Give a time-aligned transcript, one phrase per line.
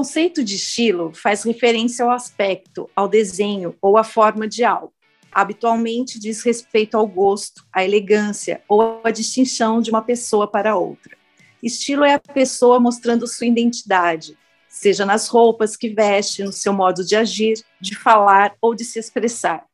[0.00, 4.94] conceito de estilo faz referência ao aspecto, ao desenho ou à forma de algo.
[5.30, 11.14] Habitualmente diz respeito ao gosto, à elegância ou à distinção de uma pessoa para outra.
[11.62, 14.38] Estilo é a pessoa mostrando sua identidade,
[14.70, 18.98] seja nas roupas que veste, no seu modo de agir, de falar ou de se
[18.98, 19.66] expressar.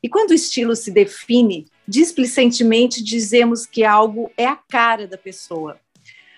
[0.00, 5.76] E quando o estilo se define, displicentemente dizemos que algo é a cara da pessoa.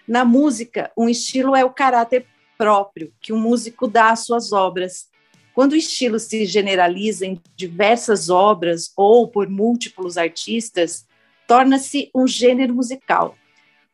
[0.07, 2.25] Na música, um estilo é o caráter
[2.59, 5.07] próprio que um músico dá às suas obras.
[5.55, 11.07] Quando o estilo se generaliza em diversas obras ou por múltiplos artistas,
[11.47, 13.37] torna-se um gênero musical.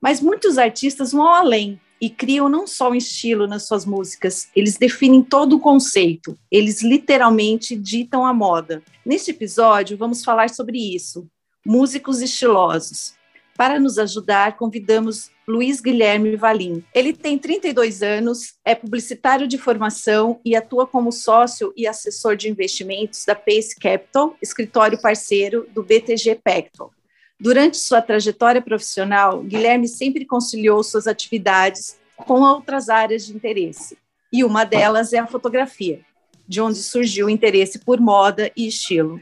[0.00, 4.76] Mas muitos artistas vão além e criam não só um estilo nas suas músicas, eles
[4.76, 8.82] definem todo o conceito, eles literalmente ditam a moda.
[9.06, 11.26] Neste episódio, vamos falar sobre isso,
[11.65, 13.15] músicos estilosos.
[13.57, 16.83] Para nos ajudar, convidamos Luiz Guilherme Valim.
[16.93, 22.49] Ele tem 32 anos, é publicitário de formação e atua como sócio e assessor de
[22.49, 26.91] investimentos da Pace Capital, escritório parceiro do BTG Pactual.
[27.38, 33.96] Durante sua trajetória profissional, Guilherme sempre conciliou suas atividades com outras áreas de interesse,
[34.33, 36.01] e uma delas é a fotografia,
[36.49, 39.21] de onde surgiu o interesse por moda e estilo.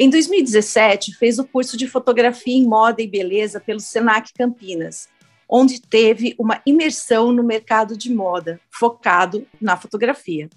[0.00, 5.08] Em 2017, fez o curso de fotografia em moda e beleza pelo Senac Campinas,
[5.48, 10.48] onde teve uma imersão no mercado de moda, focado na fotografia.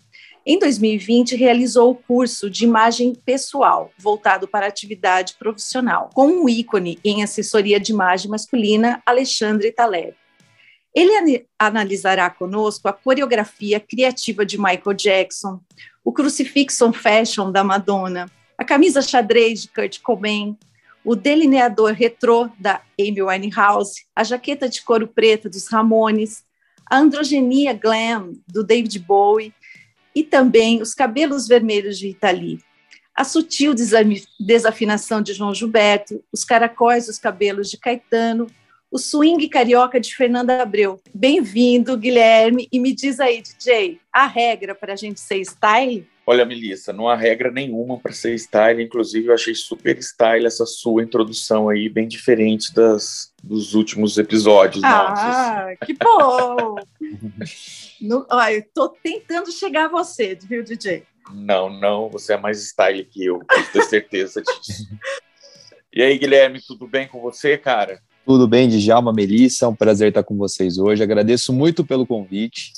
[0.46, 7.00] Em 2020, realizou o curso de imagem pessoal, voltado para atividade profissional, com um ícone
[7.04, 10.14] em assessoria de imagem masculina, Alexandre Taleb.
[10.94, 15.60] Ele analisará conosco a coreografia criativa de Michael Jackson,
[16.04, 18.30] o crucifixo fashion da Madonna,
[18.62, 20.56] a camisa xadrez de Kurt Cobain,
[21.04, 26.44] o delineador retrô da Amy Winehouse, a jaqueta de couro preta dos Ramones,
[26.86, 29.52] a androgenia glam do David Bowie
[30.14, 32.60] e também os cabelos vermelhos de Rita Lee,
[33.16, 33.74] a sutil
[34.40, 38.46] desafinação de João Gilberto, os caracóis dos cabelos de Caetano,
[38.92, 41.00] o swing carioca de Fernanda Abreu.
[41.14, 46.46] Bem-vindo, Guilherme, e me diz aí, DJ, a regra para a gente ser style Olha,
[46.46, 51.04] Melissa, não há regra nenhuma para ser style, inclusive eu achei super style essa sua
[51.04, 55.80] introdução aí, bem diferente das, dos últimos episódios ah, nossos.
[55.86, 56.76] Que bom!
[58.00, 61.04] no, ó, eu tô tentando chegar a você, viu, DJ?
[61.34, 64.88] Não, não, você é mais style que eu, posso ter certeza disso.
[65.92, 68.00] e aí, Guilherme, tudo bem com você, cara?
[68.26, 71.02] Tudo bem, Djalma, Melissa, é um prazer estar com vocês hoje.
[71.02, 72.74] Agradeço muito pelo convite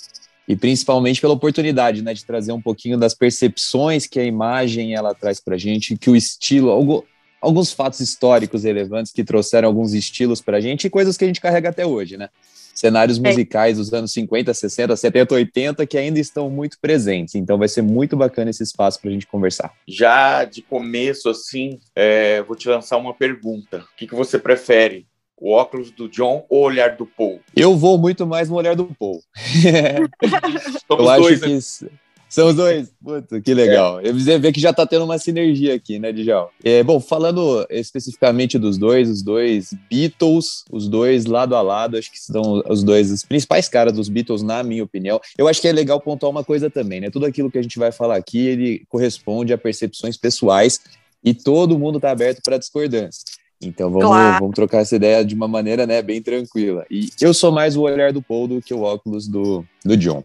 [0.47, 5.13] e principalmente pela oportunidade, né, de trazer um pouquinho das percepções que a imagem ela
[5.13, 7.05] traz para a gente, que o estilo, algo,
[7.41, 11.27] alguns fatos históricos relevantes que trouxeram alguns estilos para a gente e coisas que a
[11.27, 12.29] gente carrega até hoje, né?
[12.73, 13.21] Cenários é.
[13.21, 17.35] musicais dos anos 50, 60, 70, 80 que ainda estão muito presentes.
[17.35, 19.71] Então vai ser muito bacana esse espaço para a gente conversar.
[19.87, 23.79] Já de começo, assim, é, vou te lançar uma pergunta.
[23.79, 25.05] O que, que você prefere?
[25.43, 27.41] O óculos do John ou o olhar do Paul?
[27.53, 29.21] Eu vou muito mais no olhar do Paul.
[30.89, 31.91] eu acho dois, que né?
[32.29, 32.93] são os dois.
[33.03, 33.99] Puta, que legal.
[33.99, 34.13] É.
[34.13, 36.49] Você vê que já tá tendo uma sinergia aqui, né, Djal?
[36.63, 42.09] É, bom, falando especificamente dos dois, os dois Beatles, os dois lado a lado, acho
[42.09, 45.19] que são os dois os principais caras dos Beatles, na minha opinião.
[45.37, 47.09] Eu acho que é legal pontuar uma coisa também, né?
[47.09, 50.79] Tudo aquilo que a gente vai falar aqui, ele corresponde a percepções pessoais
[51.21, 53.42] e todo mundo tá aberto para discordância.
[53.67, 54.39] Então vamos, claro.
[54.39, 56.85] vamos trocar essa ideia de uma maneira né, bem tranquila.
[56.89, 60.23] E eu sou mais o olhar do Paul do que o óculos do, do John,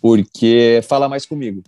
[0.00, 1.62] porque fala mais comigo,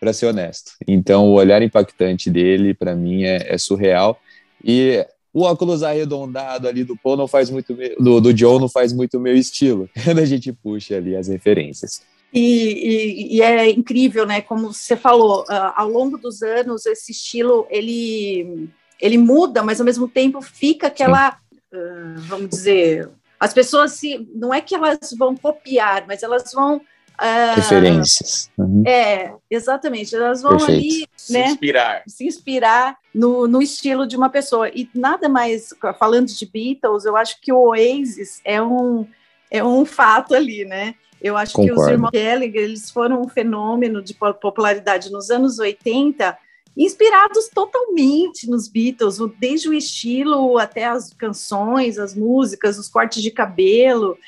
[0.00, 0.72] para ser honesto.
[0.86, 4.18] Então o olhar impactante dele, para mim, é, é, surreal.
[4.64, 8.92] E o óculos arredondado ali do Paul não faz muito do, do John não faz
[8.92, 12.02] muito o meu estilo, quando a gente puxa ali as referências.
[12.32, 14.40] E, e, e, é incrível, né?
[14.40, 18.68] Como você falou, uh, ao longo dos anos, esse estilo ele
[19.00, 21.36] ele muda, mas ao mesmo tempo fica aquela,
[21.72, 26.76] uh, vamos dizer, as pessoas se, não é que elas vão copiar, mas elas vão
[26.76, 28.50] uh, referências.
[28.56, 28.82] Uhum.
[28.86, 30.14] É, exatamente.
[30.14, 30.80] Elas vão Perfeito.
[30.80, 34.68] ali, se né, inspirar, se inspirar no, no estilo de uma pessoa.
[34.68, 39.06] E nada mais, falando de Beatles, eu acho que o Oasis é um
[39.48, 40.94] é um fato ali, né?
[41.22, 41.74] Eu acho Concordo.
[41.74, 46.36] que os irmãos Gallagher, eles foram um fenômeno de popularidade nos anos 80,
[46.76, 53.30] inspirados totalmente nos Beatles, desde o estilo até as canções, as músicas, os cortes de
[53.30, 54.18] cabelo.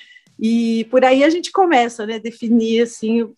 [0.40, 3.28] E por aí a gente começa, né, definir assim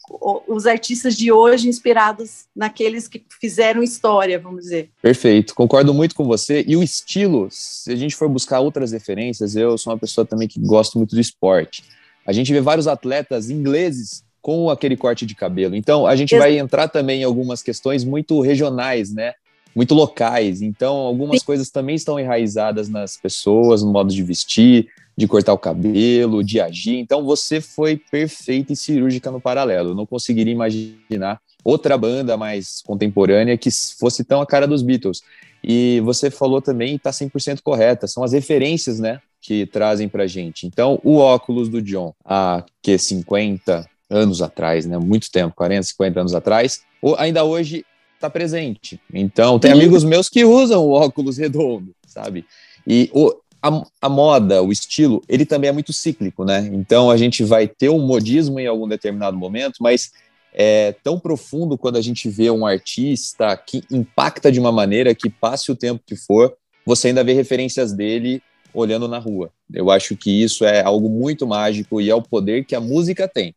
[0.47, 4.91] os artistas de hoje inspirados naqueles que fizeram história, vamos dizer.
[5.01, 6.63] Perfeito, concordo muito com você.
[6.69, 10.47] E o estilo, se a gente for buscar outras referências, eu sou uma pessoa também
[10.47, 11.83] que gosto muito do esporte.
[12.27, 15.75] A gente vê vários atletas ingleses com aquele corte de cabelo.
[15.75, 19.35] Então, a gente vai entrar também em algumas questões muito regionais, né?
[19.75, 20.63] Muito locais.
[20.63, 21.47] Então, algumas Sim.
[21.47, 26.61] coisas também estão enraizadas nas pessoas, no modo de vestir, de cortar o cabelo, de
[26.61, 26.99] agir.
[26.99, 29.91] Então, você foi perfeita e cirúrgica no paralelo.
[29.91, 35.23] Eu não conseguiria imaginar outra banda mais contemporânea que fosse tão a cara dos Beatles.
[35.63, 40.67] E você falou também, está 100% correta, são as referências, né, que trazem para gente.
[40.67, 46.21] Então, o óculos do John, há que 50 anos atrás, né, muito tempo, 40, 50
[46.21, 46.83] anos atrás,
[47.17, 47.87] ainda hoje
[48.17, 49.01] está presente.
[49.15, 52.45] Então, tem amigos meus que usam o óculos redondo, sabe?
[52.87, 56.69] E o, a, a, moda, o estilo, ele também é muito cíclico, né?
[56.73, 60.13] Então, a gente vai ter um modismo em algum determinado momento, mas
[60.53, 65.31] é tão profundo quando a gente vê um artista que impacta de uma maneira que
[65.31, 66.55] passe o tempo que for,
[66.85, 68.43] você ainda vê referências dele
[68.75, 69.51] olhando na rua.
[69.73, 73.27] Eu acho que isso é algo muito mágico e é o poder que a música
[73.27, 73.55] tem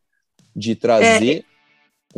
[0.56, 1.44] de trazer é.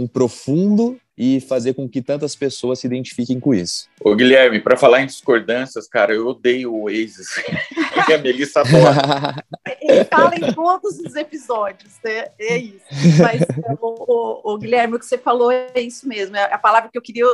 [0.01, 3.87] um profundo e fazer com que tantas pessoas se identifiquem com isso.
[4.01, 7.27] Ô Guilherme, para falar em discordâncias, cara, eu odeio o Oasis.
[8.13, 9.43] a Melissa adora.
[9.81, 12.27] Ele fala em todos os episódios, né?
[12.37, 12.85] É isso.
[13.21, 13.41] Mas,
[13.79, 16.35] o, o, o, Guilherme, o que você falou é isso mesmo.
[16.35, 17.25] É a palavra que eu queria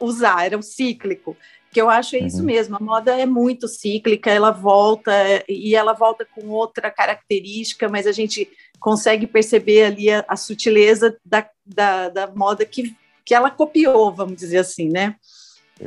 [0.00, 1.36] usar era o cíclico
[1.74, 2.44] que eu acho é isso uhum.
[2.44, 5.12] mesmo, a moda é muito cíclica, ela volta
[5.48, 8.48] e ela volta com outra característica, mas a gente
[8.80, 12.94] consegue perceber ali a, a sutileza da, da, da, moda que,
[13.24, 15.16] que ela copiou, vamos dizer assim, né?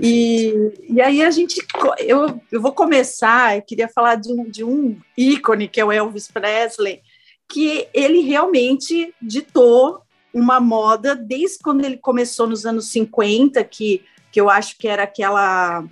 [0.01, 0.53] E,
[0.89, 1.65] e aí a gente,
[1.99, 5.91] eu, eu vou começar, eu queria falar de um, de um ícone que é o
[5.91, 7.01] Elvis Presley,
[7.47, 10.01] que ele realmente ditou
[10.33, 14.03] uma moda desde quando ele começou nos anos 50, que
[14.37, 15.83] que eu acho que era aquela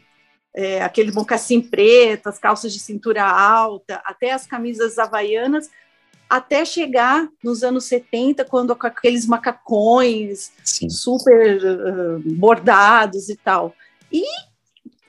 [0.54, 5.70] é, aquele mocassim preto, as calças de cintura alta, até as camisas havaianas,
[6.30, 10.90] até chegar nos anos 70, quando com aqueles macacões Sim.
[10.90, 13.74] super uh, bordados e tal.
[14.12, 14.24] E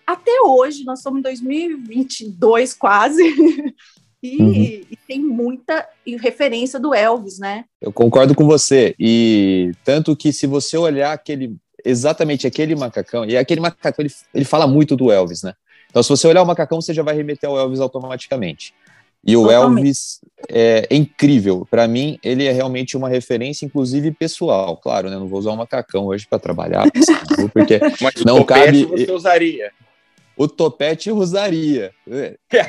[0.06, 3.22] até hoje, nós somos em 2022 quase,
[4.22, 4.52] e, uhum.
[4.52, 5.86] e, tem muita
[6.20, 7.64] referência do Elvis, né?
[7.80, 13.36] Eu concordo com você, e tanto que se você olhar aquele exatamente aquele macacão, e
[13.36, 15.54] aquele macacão ele, ele fala muito do Elvis, né?
[15.88, 18.74] Então, se você olhar o macacão, você já vai remeter ao Elvis automaticamente.
[19.26, 19.78] E o Totalmente.
[19.78, 21.66] Elvis é, incrível.
[21.68, 24.76] Para mim, ele é realmente uma referência, inclusive pessoal.
[24.76, 25.16] Claro, né?
[25.16, 26.84] Não vou usar um macacão hoje para trabalhar,
[27.52, 28.84] porque Mas não cabe.
[28.84, 29.72] Você usaria?
[30.36, 31.92] o topete usaria,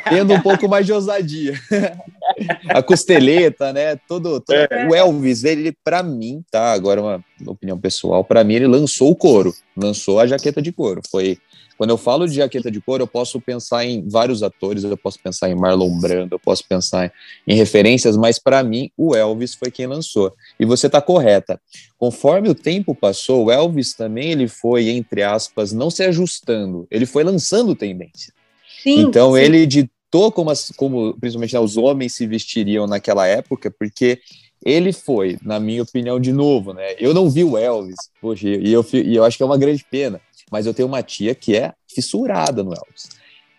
[0.09, 1.53] tendo um pouco mais de ousadia.
[2.69, 3.97] a costeleta, né?
[4.07, 4.55] Todo, todo...
[4.55, 4.87] É.
[4.87, 6.71] o Elvis, ele para mim, tá?
[6.71, 11.01] Agora uma opinião pessoal, para mim ele lançou o couro, lançou a jaqueta de couro.
[11.11, 11.37] Foi
[11.77, 15.19] quando eu falo de jaqueta de couro, eu posso pensar em vários atores, eu posso
[15.19, 17.13] pensar em Marlon Brando, eu posso pensar
[17.47, 20.33] em referências, mas para mim o Elvis foi quem lançou.
[20.59, 21.61] E você está correta.
[21.99, 27.05] Conforme o tempo passou, o Elvis também ele foi entre aspas não se ajustando, ele
[27.05, 28.33] foi lançando tendência.
[28.81, 29.39] Sim, então sim.
[29.39, 34.19] ele ditou como, as, como principalmente né, os homens se vestiriam naquela época, porque
[34.65, 36.95] ele foi, na minha opinião, de novo, né?
[36.97, 39.85] Eu não vi o Elvis, poxa, e eu, e eu acho que é uma grande
[39.89, 40.19] pena
[40.51, 43.09] mas eu tenho uma tia que é fissurada no Elvis.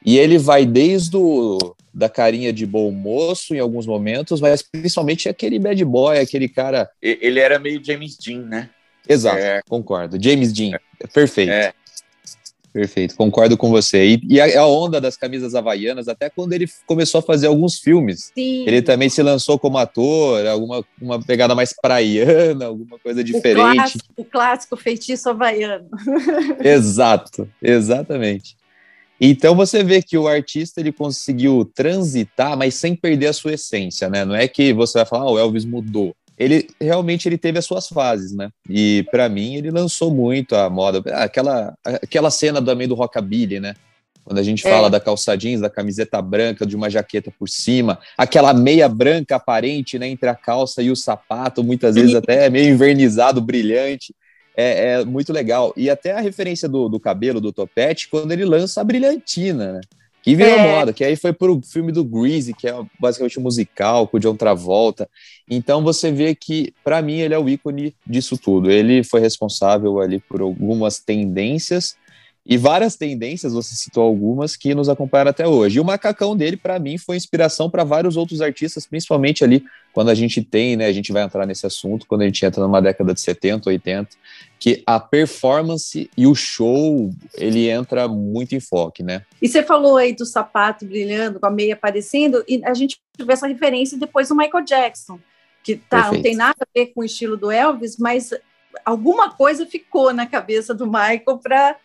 [0.04, 5.28] E ele vai desde o, da carinha de bom moço em alguns momentos, mas principalmente
[5.28, 6.88] aquele bad boy, aquele cara.
[7.02, 8.70] Ele era meio James Dean, né?
[9.08, 9.60] Exato, é.
[9.68, 10.22] concordo.
[10.22, 11.06] James Dean, é.
[11.06, 11.50] perfeito.
[11.50, 11.72] É.
[12.78, 14.06] Perfeito, concordo com você.
[14.06, 17.80] E, e a, a, onda das camisas havaianas, até quando ele começou a fazer alguns
[17.80, 18.64] filmes, Sim.
[18.68, 23.58] ele também se lançou como ator, alguma uma pegada mais praiana, alguma coisa diferente.
[23.58, 25.88] O clássico, o clássico feitiço havaiano.
[26.62, 28.56] Exato, exatamente.
[29.20, 34.08] Então você vê que o artista ele conseguiu transitar, mas sem perder a sua essência,
[34.08, 34.24] né?
[34.24, 37.64] Não é que você vai falar, ah, o Elvis mudou ele realmente ele teve as
[37.64, 38.50] suas fases, né?
[38.68, 43.74] E para mim ele lançou muito a moda, aquela aquela cena também do rockabilly, né?
[44.24, 44.70] Quando a gente é.
[44.70, 49.36] fala da calça jeans, da camiseta branca, de uma jaqueta por cima, aquela meia branca
[49.36, 54.14] aparente, né, entre a calça e o sapato, muitas vezes até meio invernizado, brilhante.
[54.54, 55.72] É, é, muito legal.
[55.76, 59.80] E até a referência do, do cabelo do topete, quando ele lança a brilhantina, né?
[60.22, 60.76] Que virou é.
[60.76, 64.20] moda, que aí foi pro filme do Greasy, que é basicamente um musical com o
[64.20, 65.08] John Travolta.
[65.48, 68.70] Então você vê que, para mim, ele é o ícone disso tudo.
[68.70, 71.96] Ele foi responsável ali por algumas tendências
[72.48, 75.76] e várias tendências, você citou algumas, que nos acompanharam até hoje.
[75.76, 79.62] E o macacão dele, para mim, foi inspiração para vários outros artistas, principalmente ali
[79.92, 82.62] quando a gente tem, né, a gente vai entrar nesse assunto, quando a gente entra
[82.62, 84.16] numa década de 70, 80,
[84.58, 89.26] que a performance e o show, ele entra muito em foco, né?
[89.42, 93.34] E você falou aí do sapato brilhando, com a meia aparecendo, e a gente vê
[93.34, 95.20] essa referência depois do Michael Jackson,
[95.62, 98.32] que tá, não tem nada a ver com o estilo do Elvis, mas
[98.86, 101.76] alguma coisa ficou na cabeça do Michael para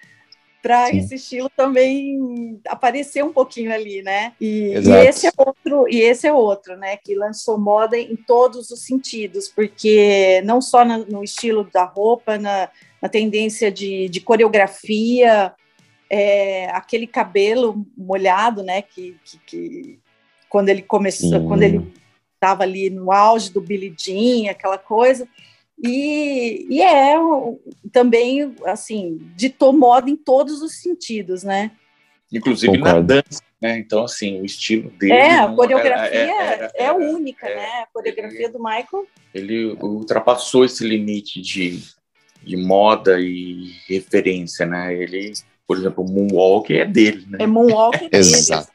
[0.63, 4.32] para esse estilo também aparecer um pouquinho ali, né?
[4.39, 6.96] E, e, esse é outro, e esse é outro, né?
[6.96, 12.38] Que lançou moda em todos os sentidos, porque não só no, no estilo da roupa,
[12.38, 12.70] na,
[13.01, 15.53] na tendência de, de coreografia,
[16.10, 18.82] é, aquele cabelo molhado, né?
[18.82, 20.00] Que, que, que
[20.48, 21.46] quando ele começou, Sim.
[21.46, 21.93] quando ele
[22.36, 25.27] estava ali no auge do Billie Jean, aquela coisa.
[25.82, 27.15] E, e é
[27.92, 31.72] também, assim, ditou moda em todos os sentidos, né?
[32.32, 32.96] Inclusive Concordo.
[32.96, 33.77] na dança, né?
[33.77, 35.13] Então, assim, o estilo dele...
[35.13, 37.84] É, a coreografia é, é, é, única, né?
[37.84, 39.08] A coreografia do Michael...
[39.34, 41.80] Ele ultrapassou esse limite de,
[42.42, 44.94] de moda e referência, né?
[44.96, 45.34] Ele
[45.67, 47.38] por exemplo, o Moonwalk é dele, né?
[47.41, 48.72] É Moonwalk é dele, Exato.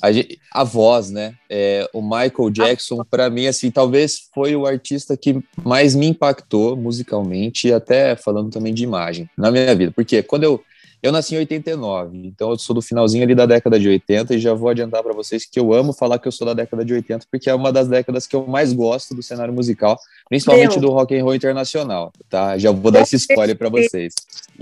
[0.00, 1.34] A, gente, a, voz, né?
[1.50, 6.76] É, o Michael Jackson, para mim, assim, talvez foi o artista que mais me impactou
[6.76, 9.92] musicalmente e até falando também de imagem na minha vida.
[9.94, 10.62] Porque quando eu
[11.04, 14.38] eu nasci em 89, então eu sou do finalzinho ali da década de 80 e
[14.38, 16.94] já vou adiantar para vocês que eu amo falar que eu sou da década de
[16.94, 20.88] 80 porque é uma das décadas que eu mais gosto do cenário musical, principalmente Meu.
[20.88, 22.56] do rock and roll internacional, tá?
[22.56, 24.14] Já vou dar esse spoiler para vocês.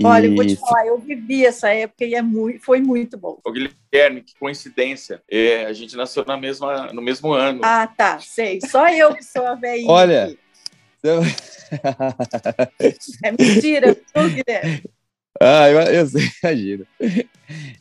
[0.03, 0.31] Olha, e...
[0.31, 3.39] eu vou te falar, eu vivi essa época e é muito, foi muito bom.
[3.41, 7.61] Ô, Guilherme, que coincidência, é, a gente nasceu na mesma, no mesmo ano.
[7.63, 8.59] Ah, tá, sei.
[8.69, 9.89] Só eu que sou a velhinha.
[9.89, 10.25] Olha...
[10.25, 10.37] Aqui.
[13.23, 14.83] é mentira, viu, Guilherme?
[15.43, 16.07] Ah, eu, eu
[16.41, 16.87] imagino.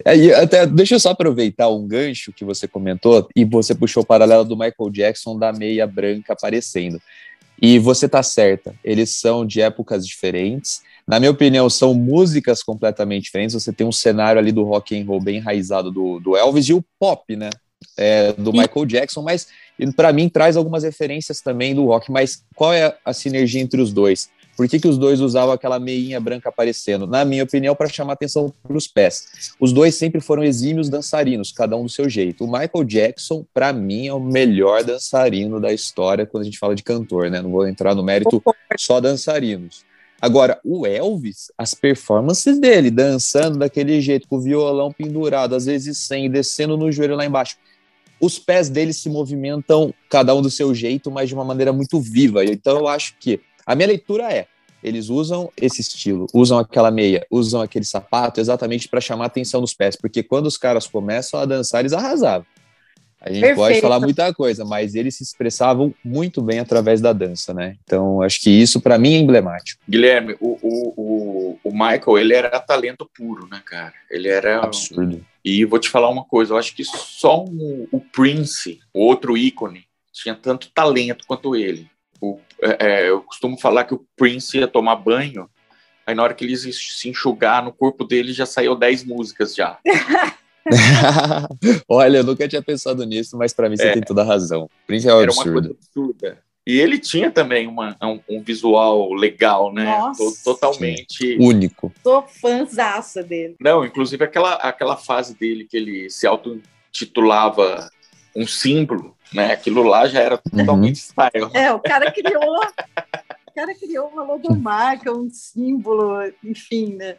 [0.04, 4.06] Aí, até, deixa eu só aproveitar um gancho que você comentou e você puxou o
[4.06, 7.00] paralelo do Michael Jackson da meia branca aparecendo.
[7.60, 10.82] E você tá certa, eles são de épocas diferentes.
[11.06, 13.54] Na minha opinião, são músicas completamente diferentes.
[13.54, 16.74] Você tem um cenário ali do rock and roll bem enraizado do, do Elvis e
[16.74, 17.50] o pop, né?
[17.96, 19.48] É, do Michael Jackson, mas
[19.96, 22.10] para mim traz algumas referências também do rock.
[22.10, 24.28] Mas qual é a sinergia entre os dois?
[24.62, 27.04] Por que, que os dois usavam aquela meinha branca aparecendo?
[27.04, 29.54] Na minha opinião, para chamar atenção para os pés.
[29.58, 32.44] Os dois sempre foram exímios dançarinos, cada um do seu jeito.
[32.44, 36.76] O Michael Jackson, para mim, é o melhor dançarino da história quando a gente fala
[36.76, 37.42] de cantor, né?
[37.42, 38.40] Não vou entrar no mérito
[38.78, 39.84] só dançarinos.
[40.20, 45.98] Agora, o Elvis, as performances dele, dançando daquele jeito, com o violão pendurado, às vezes
[45.98, 47.56] sem, descendo no joelho lá embaixo.
[48.20, 52.00] Os pés dele se movimentam, cada um do seu jeito, mas de uma maneira muito
[52.00, 52.44] viva.
[52.44, 54.46] Então, eu acho que a minha leitura é:
[54.82, 59.60] eles usam esse estilo, usam aquela meia, usam aquele sapato exatamente para chamar a atenção
[59.60, 62.46] dos pés, porque quando os caras começam a dançar, eles arrasavam.
[63.24, 63.56] A gente Perfeito.
[63.56, 67.76] pode falar muita coisa, mas eles se expressavam muito bem através da dança, né?
[67.84, 69.80] Então, acho que isso para mim é emblemático.
[69.88, 73.94] Guilherme, o, o, o, o, Michael, ele era talento puro, né, cara?
[74.10, 75.24] Ele era absurdo.
[75.44, 79.84] E vou te falar uma coisa, eu acho que só o, o Prince, outro ícone,
[80.12, 81.88] tinha tanto talento quanto ele.
[82.62, 85.48] É, é, eu costumo falar que o Prince ia tomar banho,
[86.06, 89.78] aí na hora que ele se enxugar no corpo dele já saiu 10 músicas já.
[91.88, 94.70] Olha, eu nunca tinha pensado nisso, mas para mim você é, tem toda a razão.
[94.86, 95.50] Prince é um era absurdo.
[95.50, 96.38] uma coisa absurda.
[96.64, 99.84] E ele tinha também uma, um, um visual legal, né?
[99.84, 101.92] Nossa, Totalmente único.
[102.02, 103.56] Sou fãzaça dele.
[103.60, 107.90] Não, inclusive aquela, aquela fase dele que ele se auto-titulava
[108.34, 109.52] um símbolo, né?
[109.52, 110.58] Aquilo lá já era uhum.
[110.58, 111.30] totalmente uhum.
[111.30, 111.50] style.
[111.54, 112.56] É, o cara criou,
[113.46, 117.16] o cara criou uma logomarca, um símbolo, enfim, né?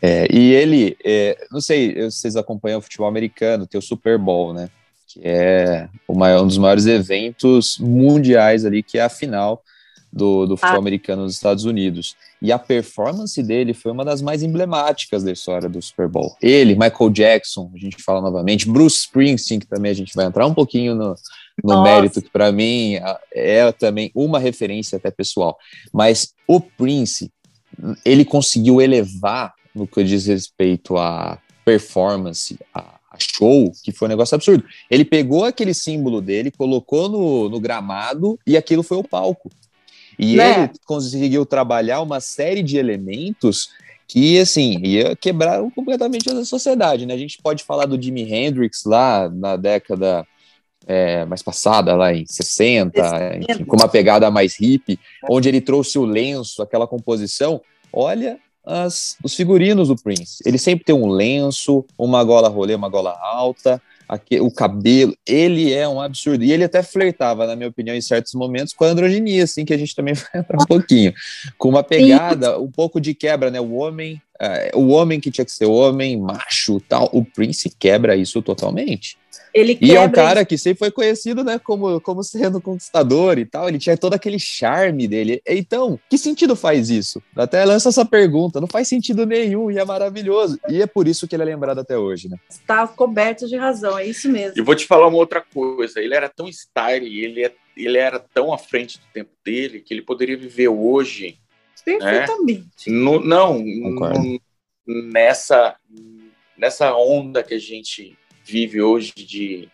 [0.00, 4.16] É, e ele, é, não sei se vocês acompanham o futebol americano, tem o Super
[4.16, 4.70] Bowl, né?
[5.08, 9.62] Que é maior, um dos maiores eventos mundiais ali, que é a final
[10.12, 10.80] do, do futebol ah.
[10.80, 12.16] americano nos Estados Unidos.
[12.40, 16.36] E a performance dele foi uma das mais emblemáticas da história do Super Bowl.
[16.40, 20.46] Ele, Michael Jackson, a gente fala novamente, Bruce Springsteen, que também a gente vai entrar
[20.46, 21.14] um pouquinho no,
[21.62, 22.98] no mérito, que para mim
[23.32, 25.56] é também uma referência até pessoal.
[25.92, 27.30] Mas o Prince,
[28.04, 34.34] ele conseguiu elevar no que diz respeito a performance, a, show, que foi um negócio
[34.34, 34.64] absurdo.
[34.90, 39.50] Ele pegou aquele símbolo dele, colocou no, no gramado e aquilo foi o palco.
[40.18, 40.64] E né?
[40.64, 43.70] ele conseguiu trabalhar uma série de elementos
[44.06, 47.14] que, assim, ia quebrar completamente a sociedade, né?
[47.14, 50.26] A gente pode falar do Jimi Hendrix lá na década
[50.88, 55.98] é, mais passada, lá em 60, enfim, com uma pegada mais hippie, onde ele trouxe
[55.98, 57.60] o lenço, aquela composição.
[57.92, 60.42] Olha as, os figurinos do Prince.
[60.46, 65.72] Ele sempre tem um lenço, uma gola rolê, uma gola alta, aqui, o cabelo, ele
[65.72, 66.42] é um absurdo.
[66.42, 69.74] E ele até flertava, na minha opinião, em certos momentos, com a androginia, assim, que
[69.74, 71.12] a gente também vai entrar um pouquinho.
[71.58, 73.60] Com uma pegada, um pouco de quebra, né?
[73.60, 77.08] O homem é, o homem que tinha que ser homem, macho, tal.
[77.12, 79.18] O Prince quebra isso totalmente.
[79.52, 83.44] Ele e é um cara que sempre foi conhecido, né, como, como sendo conquistador e
[83.44, 83.68] tal.
[83.68, 85.42] Ele tinha todo aquele charme dele.
[85.46, 87.22] Então, que sentido faz isso?
[87.34, 88.60] Até lança essa pergunta.
[88.60, 90.58] Não faz sentido nenhum e é maravilhoso.
[90.68, 92.36] E é por isso que ele é lembrado até hoje, né?
[92.48, 94.58] Está coberto de razão, é isso mesmo.
[94.58, 96.00] E vou te falar uma outra coisa.
[96.00, 99.92] Ele era tão style, ele, é, ele era tão à frente do tempo dele que
[99.94, 101.38] ele poderia viver hoje.
[101.84, 102.90] Perfeitamente.
[102.90, 102.96] Né?
[102.96, 104.40] No, não, no,
[104.86, 105.76] nessa,
[106.56, 109.68] nessa onda que a gente vive hoje de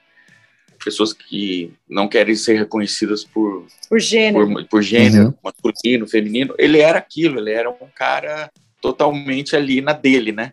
[0.84, 5.34] pessoas que não querem ser reconhecidas por por gênero, por, por gênero uhum.
[5.42, 6.54] masculino, feminino.
[6.58, 10.52] Ele era aquilo, ele era um cara totalmente ali na dele, né?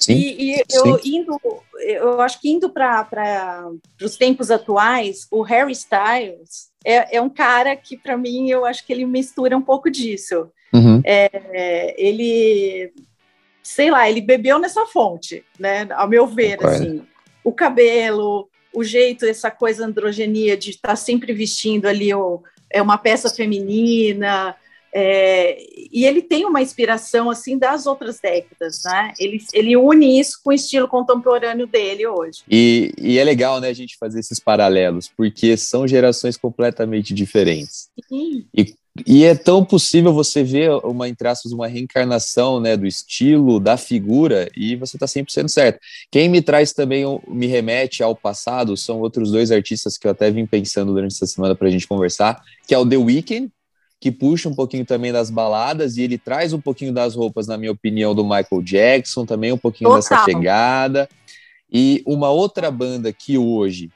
[0.00, 0.14] Sim.
[0.14, 1.18] E, e eu Sim.
[1.18, 1.38] indo,
[1.80, 3.68] eu acho que indo para
[4.02, 8.86] os tempos atuais, o Harry Styles é, é um cara que para mim eu acho
[8.86, 10.48] que ele mistura um pouco disso.
[10.72, 11.02] Uhum.
[11.04, 12.92] É, ele
[13.62, 15.86] sei lá, ele bebeu nessa fonte, né?
[15.92, 16.74] Ao meu ver, Concordo.
[16.74, 17.02] assim
[17.42, 22.80] o cabelo, o jeito, essa coisa androgenia de estar tá sempre vestindo ali o, é
[22.80, 24.54] uma peça feminina.
[24.92, 25.56] É,
[25.92, 29.12] e ele tem uma inspiração assim das outras décadas, né?
[29.18, 32.42] Ele, ele une isso com o estilo contemporâneo dele hoje.
[32.50, 37.88] E, e é legal, né, a gente fazer esses paralelos, porque são gerações completamente diferentes.
[38.08, 38.44] Sim.
[38.56, 38.74] E
[39.06, 43.76] e é tão possível você ver uma, entre aspas, uma reencarnação né, do estilo, da
[43.76, 45.78] figura, e você está 100% certo.
[46.10, 50.30] Quem me traz também, me remete ao passado, são outros dois artistas que eu até
[50.30, 53.50] vim pensando durante essa semana para a gente conversar, que é o The Weeknd,
[54.00, 57.58] que puxa um pouquinho também das baladas, e ele traz um pouquinho das roupas, na
[57.58, 60.00] minha opinião, do Michael Jackson, também um pouquinho Total.
[60.00, 61.08] dessa pegada.
[61.70, 63.90] E uma outra banda que hoje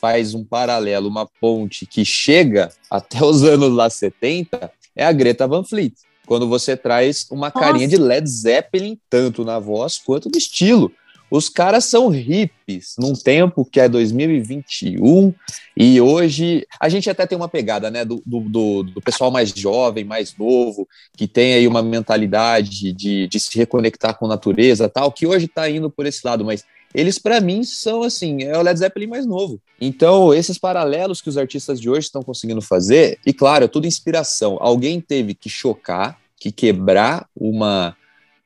[0.00, 5.46] faz um paralelo, uma ponte que chega até os anos lá 70, é a Greta
[5.46, 5.94] Van Fleet.
[6.26, 7.60] Quando você traz uma Nossa.
[7.60, 10.90] carinha de Led Zeppelin, tanto na voz quanto no estilo.
[11.30, 15.34] Os caras são hippies num tempo que é 2021
[15.76, 20.04] e hoje a gente até tem uma pegada, né, do, do, do pessoal mais jovem,
[20.04, 25.10] mais novo, que tem aí uma mentalidade de, de se reconectar com a natureza tal,
[25.10, 28.62] que hoje está indo por esse lado, mas eles para mim são assim, é o
[28.62, 29.60] Led Zeppelin mais novo.
[29.80, 33.88] Então, esses paralelos que os artistas de hoje estão conseguindo fazer, e claro, é tudo
[33.88, 34.56] inspiração.
[34.60, 37.96] Alguém teve que chocar, que quebrar uma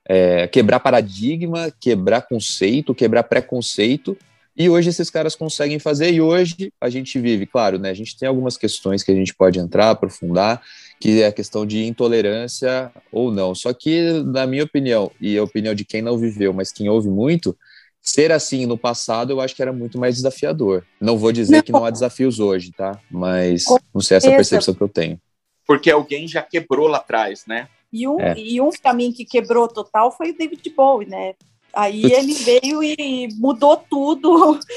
[0.09, 4.17] é, quebrar paradigma, quebrar conceito, quebrar preconceito,
[4.57, 7.91] e hoje esses caras conseguem fazer, e hoje a gente vive, claro, né?
[7.91, 10.61] A gente tem algumas questões que a gente pode entrar, aprofundar,
[10.99, 13.55] que é a questão de intolerância ou não.
[13.55, 17.09] Só que, na minha opinião, e a opinião de quem não viveu, mas quem ouve
[17.09, 17.57] muito,
[18.03, 20.85] ser assim no passado eu acho que era muito mais desafiador.
[21.01, 21.63] Não vou dizer não.
[21.63, 22.99] que não há desafios hoje, tá?
[23.09, 25.21] Mas não sei essa percepção que eu tenho.
[25.65, 27.69] Porque alguém já quebrou lá atrás, né?
[27.93, 28.39] E um, é.
[28.39, 31.35] e um caminho que quebrou total foi o David Bowie, né?
[31.73, 34.59] Aí ele veio e mudou tudo.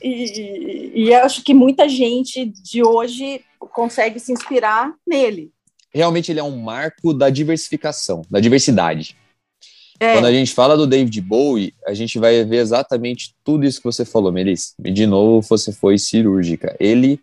[0.00, 3.40] E, e acho que muita gente de hoje
[3.72, 5.50] consegue se inspirar nele.
[5.92, 9.16] Realmente ele é um marco da diversificação, da diversidade.
[9.98, 10.12] É.
[10.12, 13.84] Quando a gente fala do David Bowie, a gente vai ver exatamente tudo isso que
[13.84, 14.74] você falou, Melissa.
[14.84, 16.76] E de novo, você foi cirúrgica.
[16.78, 17.20] Ele,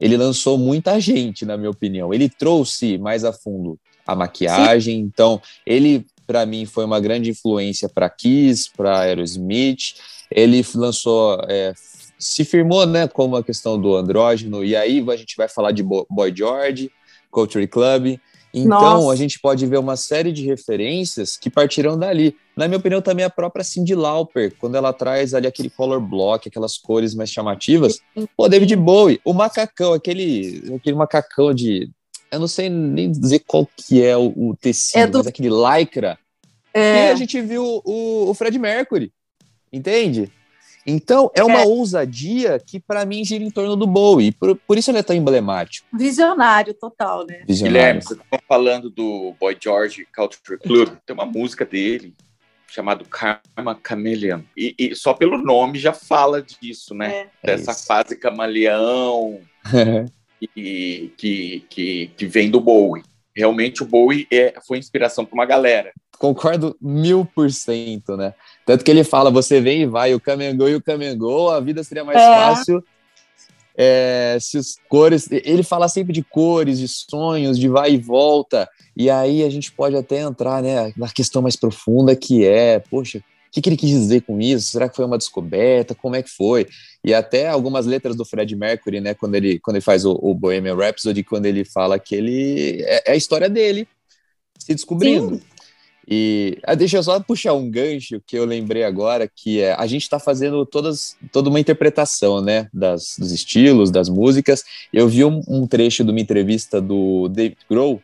[0.00, 2.14] ele lançou muita gente, na minha opinião.
[2.14, 4.96] Ele trouxe mais a fundo a maquiagem.
[4.96, 5.00] Sim.
[5.00, 9.94] Então, ele, para mim, foi uma grande influência para Kiss, para Aerosmith.
[10.30, 11.72] Ele lançou, é,
[12.18, 14.64] se firmou né, como a questão do andrógeno.
[14.64, 16.90] E aí a gente vai falar de Boy George,
[17.30, 18.18] Culture Club.
[18.58, 19.12] Então, Nossa.
[19.12, 22.34] a gente pode ver uma série de referências que partiram dali.
[22.56, 26.48] Na minha opinião, também a própria Cindy Lauper, quando ela traz ali aquele color block,
[26.48, 28.00] aquelas cores mais chamativas.
[28.34, 31.90] Pô, David Bowie, o macacão, aquele, aquele macacão de.
[32.30, 35.18] Eu não sei nem dizer qual que é o, o tecido, é do...
[35.18, 36.18] mas aquele lycra.
[36.74, 37.08] É.
[37.08, 39.12] E a gente viu o, o Fred Mercury,
[39.72, 40.30] entende?
[40.86, 41.66] Então, é uma é.
[41.66, 44.30] ousadia que, para mim, gira em torno do Bowie.
[44.30, 45.88] Por, por isso ele é tão emblemático.
[45.92, 47.42] Visionário total, né?
[47.46, 47.64] Visionário.
[47.64, 50.96] Guilherme, você está falando do Boy George Culture Club.
[51.04, 52.14] Tem uma música dele
[52.68, 54.42] chamado Karma Chameleon.
[54.56, 57.28] E, e, só pelo nome já fala disso, né?
[57.42, 57.46] É.
[57.46, 59.40] Dessa é fase camaleão
[60.40, 63.02] que, que, que, que vem do Bowie.
[63.34, 65.92] Realmente o Bowie é, foi inspiração para uma galera.
[66.18, 68.32] Concordo mil por cento, né?
[68.64, 71.84] Tanto que ele fala, você vem e vai, o Camengô e o Camengô, a vida
[71.84, 72.34] seria mais é.
[72.34, 72.82] fácil
[73.76, 75.28] é, se os cores.
[75.30, 78.68] Ele fala sempre de cores, de sonhos, de vai e volta.
[78.96, 83.22] E aí a gente pode até entrar né, na questão mais profunda que é, poxa,
[83.50, 84.68] que, que ele quis dizer com isso?
[84.68, 85.94] Será que foi uma descoberta?
[85.94, 86.66] Como é que foi?
[87.04, 90.34] E até algumas letras do Fred Mercury, né, quando ele, quando ele faz o, o
[90.34, 93.88] Bohemian Rhapsody, quando ele fala que ele é, é a história dele
[94.58, 95.36] se descobrindo.
[95.36, 95.42] Sim.
[96.08, 99.86] E ah, deixa eu só puxar um gancho que eu lembrei agora, que é a
[99.86, 104.62] gente está fazendo todas, toda uma interpretação, né, das, dos estilos, das músicas.
[104.92, 108.00] Eu vi um, um trecho de uma entrevista do David Grohl,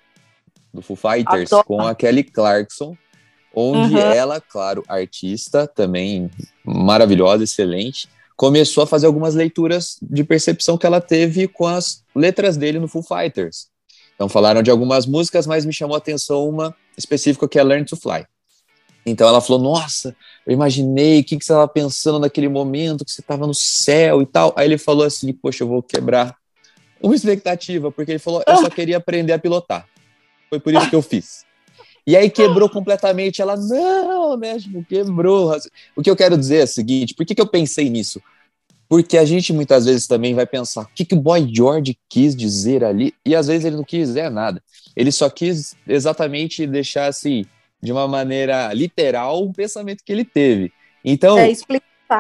[0.74, 1.66] do Foo Fighters, Adoro.
[1.66, 2.96] com a Kelly Clarkson,
[3.55, 4.01] onde uhum.
[4.01, 6.31] ela, claro, artista, também
[6.65, 12.57] maravilhosa, excelente, começou a fazer algumas leituras de percepção que ela teve com as letras
[12.57, 13.69] dele no Foo Fighters.
[14.15, 17.85] Então falaram de algumas músicas, mas me chamou a atenção uma específica que é Learn
[17.85, 18.25] to Fly.
[19.05, 20.15] Então ela falou: Nossa,
[20.47, 24.23] eu imaginei o que, que você estava pensando naquele momento, que você estava no céu
[24.23, 24.53] e tal.
[24.57, 26.37] Aí ele falou assim: Poxa, eu vou quebrar
[27.01, 29.88] uma expectativa, porque ele falou: Eu só queria aprender a pilotar.
[30.49, 31.45] Foi por isso que eu fiz.
[32.07, 33.41] E aí quebrou completamente.
[33.41, 34.59] Ela, não, né?
[34.59, 35.55] Tipo, quebrou.
[35.97, 38.21] O que eu quero dizer é o seguinte: por que, que eu pensei nisso?
[38.88, 42.37] Porque a gente muitas vezes também vai pensar o que, que o Boy George quis
[42.37, 44.62] dizer ali, e às vezes ele não quis dizer nada.
[44.95, 47.47] Ele só quis exatamente deixar assim,
[47.83, 50.71] de uma maneira literal, um pensamento que ele teve.
[51.03, 51.51] Então, é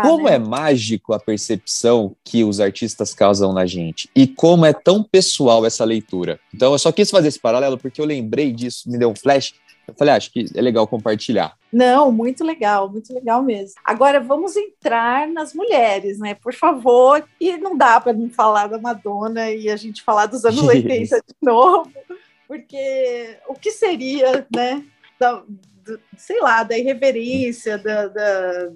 [0.00, 0.36] como né?
[0.36, 5.66] é mágico a percepção que os artistas causam na gente e como é tão pessoal
[5.66, 6.40] essa leitura.
[6.54, 9.54] Então, eu só quis fazer esse paralelo porque eu lembrei disso, me deu um flash
[9.86, 11.56] eu falei, ah, acho que é legal compartilhar.
[11.72, 13.74] Não, muito legal, muito legal mesmo.
[13.84, 16.34] Agora vamos entrar nas mulheres, né?
[16.34, 17.24] Por favor.
[17.40, 21.16] E não dá para não falar da Madonna e a gente falar dos anos 80
[21.16, 21.90] de novo,
[22.46, 24.84] porque o que seria, né?
[25.18, 25.42] Da,
[25.84, 28.70] do, sei lá, da irreverência, da, da,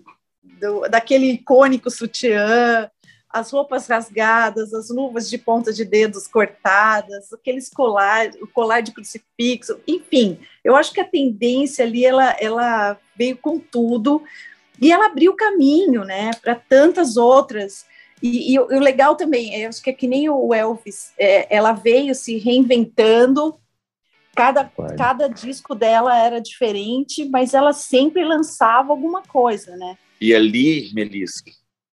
[0.60, 2.90] do, daquele icônico sutiã,
[3.28, 8.92] as roupas rasgadas, as luvas de ponta de dedos cortadas, aqueles colar, o colar de
[8.92, 14.22] crucifixo, enfim, eu acho que a tendência ali ela, ela veio com tudo
[14.80, 17.84] e ela abriu caminho, né, para tantas outras.
[18.22, 21.54] E, e, e, o legal também, eu acho que é que nem o Elvis, é,
[21.54, 23.58] ela veio se reinventando.
[24.34, 29.96] Cada, cada disco dela era diferente, mas ela sempre lançava alguma coisa, né?
[30.20, 31.42] E ali, Melissa,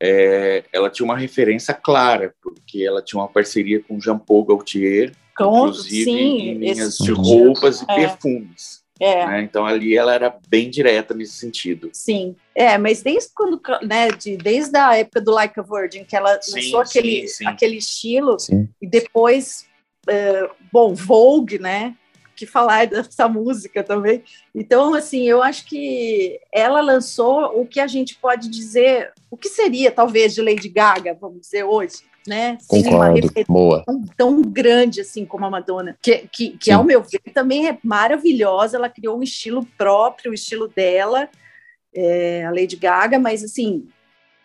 [0.01, 5.13] é, ela tinha uma referência clara, porque ela tinha uma parceria com Jean Paul Gaultier,
[5.35, 7.95] com, inclusive sim, em linhas de roupas e é.
[7.95, 8.81] perfumes.
[8.99, 9.25] É.
[9.27, 9.41] Né?
[9.43, 11.89] Então ali ela era bem direta nesse sentido.
[11.93, 16.15] Sim, é, mas desde quando, né, de, desde a época do Like a Virgin, que
[16.15, 17.47] ela sim, lançou aquele, sim, sim.
[17.47, 18.37] aquele estilo,
[18.81, 19.67] e depois,
[20.09, 21.95] uh, bom, Vogue, né,
[22.37, 24.23] que falar dessa música também.
[24.55, 29.49] Então, assim, eu acho que ela lançou o que a gente pode dizer, o que
[29.49, 32.57] seria talvez de Lady Gaga, vamos dizer hoje, né?
[32.67, 33.83] Concordo, boa.
[33.85, 37.77] Tão, tão, grande assim como a Madonna, que, que, que ao meu ver também é
[37.83, 38.77] maravilhosa.
[38.77, 41.29] Ela criou um estilo próprio, o estilo dela,
[41.93, 43.87] é, a Lady Gaga, mas assim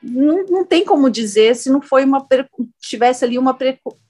[0.02, 2.26] não, não tem como dizer se não foi uma
[2.80, 3.56] tivesse ali uma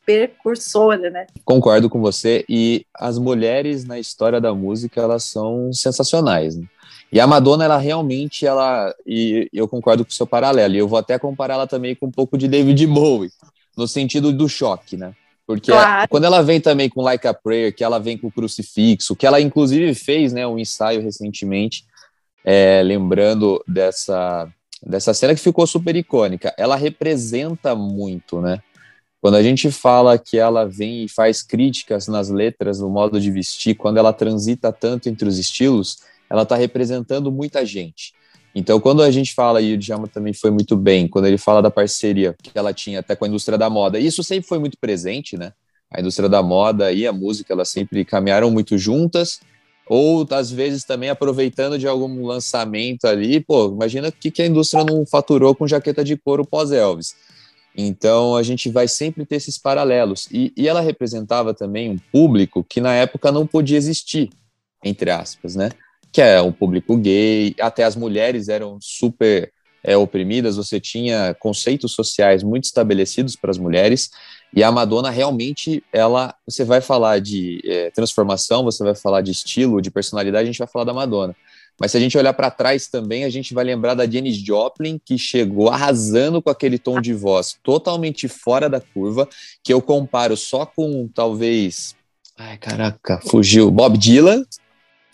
[0.04, 1.26] precursora, né?
[1.44, 6.56] Concordo com você e as mulheres na história da música elas são sensacionais.
[6.56, 6.66] Né?
[7.12, 10.74] E a Madonna, ela realmente, ela e eu concordo com o seu paralelo.
[10.74, 13.30] E eu vou até comparar ela também com um pouco de David Bowie,
[13.76, 15.12] no sentido do choque, né?
[15.46, 16.08] Porque claro.
[16.08, 19.26] quando ela vem também com Like a Prayer, que ela vem com o crucifixo, que
[19.26, 21.84] ela inclusive fez, né, um ensaio recentemente,
[22.44, 24.48] é, lembrando dessa
[24.84, 26.54] dessa cena que ficou super icônica.
[26.58, 28.60] Ela representa muito, né?
[29.20, 33.30] Quando a gente fala que ela vem e faz críticas nas letras, no modo de
[33.30, 38.12] vestir, quando ela transita tanto entre os estilos, ela está representando muita gente.
[38.54, 41.62] Então, quando a gente fala, e o Djalma também foi muito bem, quando ele fala
[41.62, 44.76] da parceria que ela tinha até com a indústria da moda, isso sempre foi muito
[44.76, 45.52] presente, né?
[45.90, 49.40] A indústria da moda e a música, elas sempre caminharam muito juntas,
[49.86, 54.46] ou às vezes também aproveitando de algum lançamento ali, pô, imagina o que, que a
[54.46, 57.14] indústria não faturou com jaqueta de couro pós-Elvis.
[57.76, 60.28] Então a gente vai sempre ter esses paralelos.
[60.30, 64.30] E, e, ela representava também um público que na época não podia existir,
[64.84, 65.70] entre aspas, né?
[66.12, 69.50] Que é um público gay, até as mulheres eram super
[69.82, 74.10] é, oprimidas, você tinha conceitos sociais muito estabelecidos para as mulheres,
[74.54, 79.30] e a Madonna realmente, ela, você vai falar de é, transformação, você vai falar de
[79.30, 81.34] estilo, de personalidade, a gente vai falar da Madonna.
[81.80, 85.00] Mas se a gente olhar para trás também, a gente vai lembrar da Janis Joplin,
[85.02, 89.26] que chegou arrasando com aquele tom de voz totalmente fora da curva,
[89.64, 91.96] que eu comparo só com talvez.
[92.36, 93.70] Ai, caraca, fugiu.
[93.70, 94.44] Bob Dylan,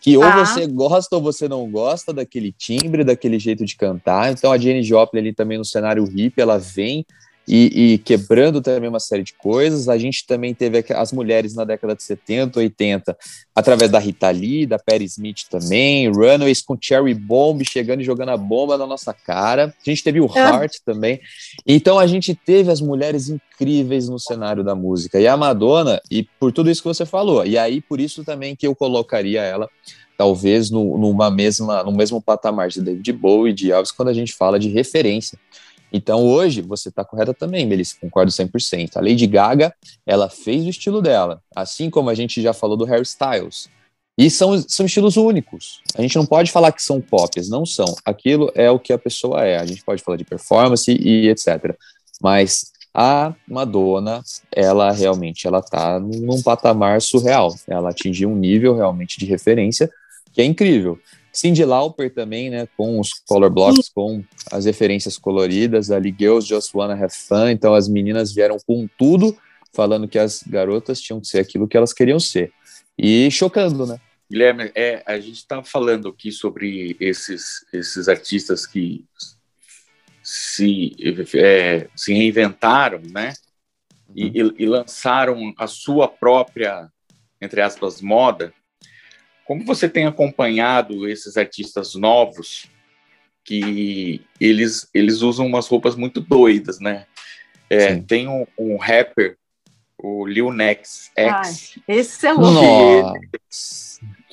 [0.00, 0.44] que ou ah.
[0.44, 4.32] você gosta ou você não gosta daquele timbre, daquele jeito de cantar.
[4.32, 7.06] Então a Janis Joplin ali também no cenário hip, ela vem
[7.48, 9.88] e, e, quebrando também uma série de coisas.
[9.88, 13.16] A gente também teve as mulheres na década de 70, 80,
[13.54, 18.28] através da Rita Lee, da Perry Smith também, Runaways com Cherry Bomb chegando e jogando
[18.30, 19.74] a bomba na nossa cara.
[19.80, 20.38] A gente teve o é.
[20.38, 21.20] Heart também.
[21.66, 25.18] Então a gente teve as mulheres incríveis no cenário da música.
[25.18, 28.54] E a Madonna, e por tudo isso que você falou, e aí por isso também
[28.54, 29.68] que eu colocaria ela
[30.18, 34.12] talvez no, numa mesma, no mesmo patamar de David Bowie e de Elvis quando a
[34.12, 35.38] gente fala de referência.
[35.92, 38.96] Então hoje você está correta também, Melissa, concordo 100%.
[38.96, 39.74] A Lady Gaga,
[40.06, 43.68] ela fez o estilo dela, assim como a gente já falou do Harry Styles.
[44.18, 45.80] E são, são estilos únicos.
[45.96, 47.94] A gente não pode falar que são cópias, não são.
[48.04, 49.56] Aquilo é o que a pessoa é.
[49.56, 51.76] A gente pode falar de performance e etc.
[52.20, 54.20] Mas a Madonna,
[54.50, 57.54] ela realmente ela tá num patamar surreal.
[57.68, 59.88] Ela atingiu um nível realmente de referência
[60.32, 60.98] que é incrível.
[61.32, 66.74] Cindy Lauper também, né, com os color blocks, com as referências coloridas, ali Girls Just
[66.74, 69.36] Wanna Have Fun, então as meninas vieram com tudo,
[69.72, 72.52] falando que as garotas tinham que ser aquilo que elas queriam ser.
[72.96, 74.00] E chocando, né?
[74.30, 79.04] Guilherme, é, a gente está falando aqui sobre esses, esses artistas que
[80.22, 80.94] se,
[81.34, 83.32] é, se reinventaram, né?
[84.14, 84.54] E, uhum.
[84.58, 86.90] e, e, lançaram a sua própria,
[87.40, 88.52] entre aspas, moda.
[89.48, 92.70] Como você tem acompanhado esses artistas novos
[93.42, 97.06] que eles, eles usam umas roupas muito doidas, né?
[97.70, 99.38] É, tem um, um, rapper,
[99.96, 101.80] o Lil Nex X.
[101.88, 103.18] Ai, esse é louco.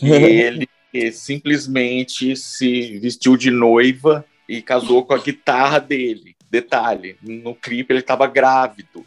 [0.02, 6.36] Ele, ele simplesmente se vestiu de noiva e casou com a guitarra dele.
[6.52, 9.06] Detalhe, no clipe ele estava grávido.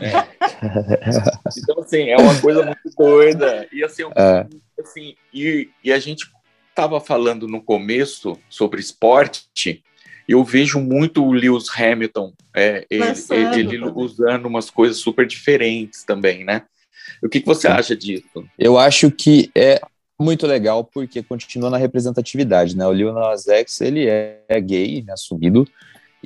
[0.00, 0.38] É.
[1.56, 3.68] Então, assim, é uma coisa muito doida.
[3.72, 4.46] E assim, é.
[4.80, 6.26] assim e, e a gente
[6.70, 9.82] estava falando no começo sobre esporte,
[10.28, 13.04] eu vejo muito o Lewis Hamilton, é, ele,
[13.54, 16.62] ele, usando umas coisas super diferentes também, né?
[17.22, 18.44] O que, que você acha disso?
[18.58, 19.80] Eu acho que é
[20.20, 22.86] muito legal porque continua na representatividade, né?
[22.86, 25.66] O Lil Nas X, ele é, é gay, né, assumido,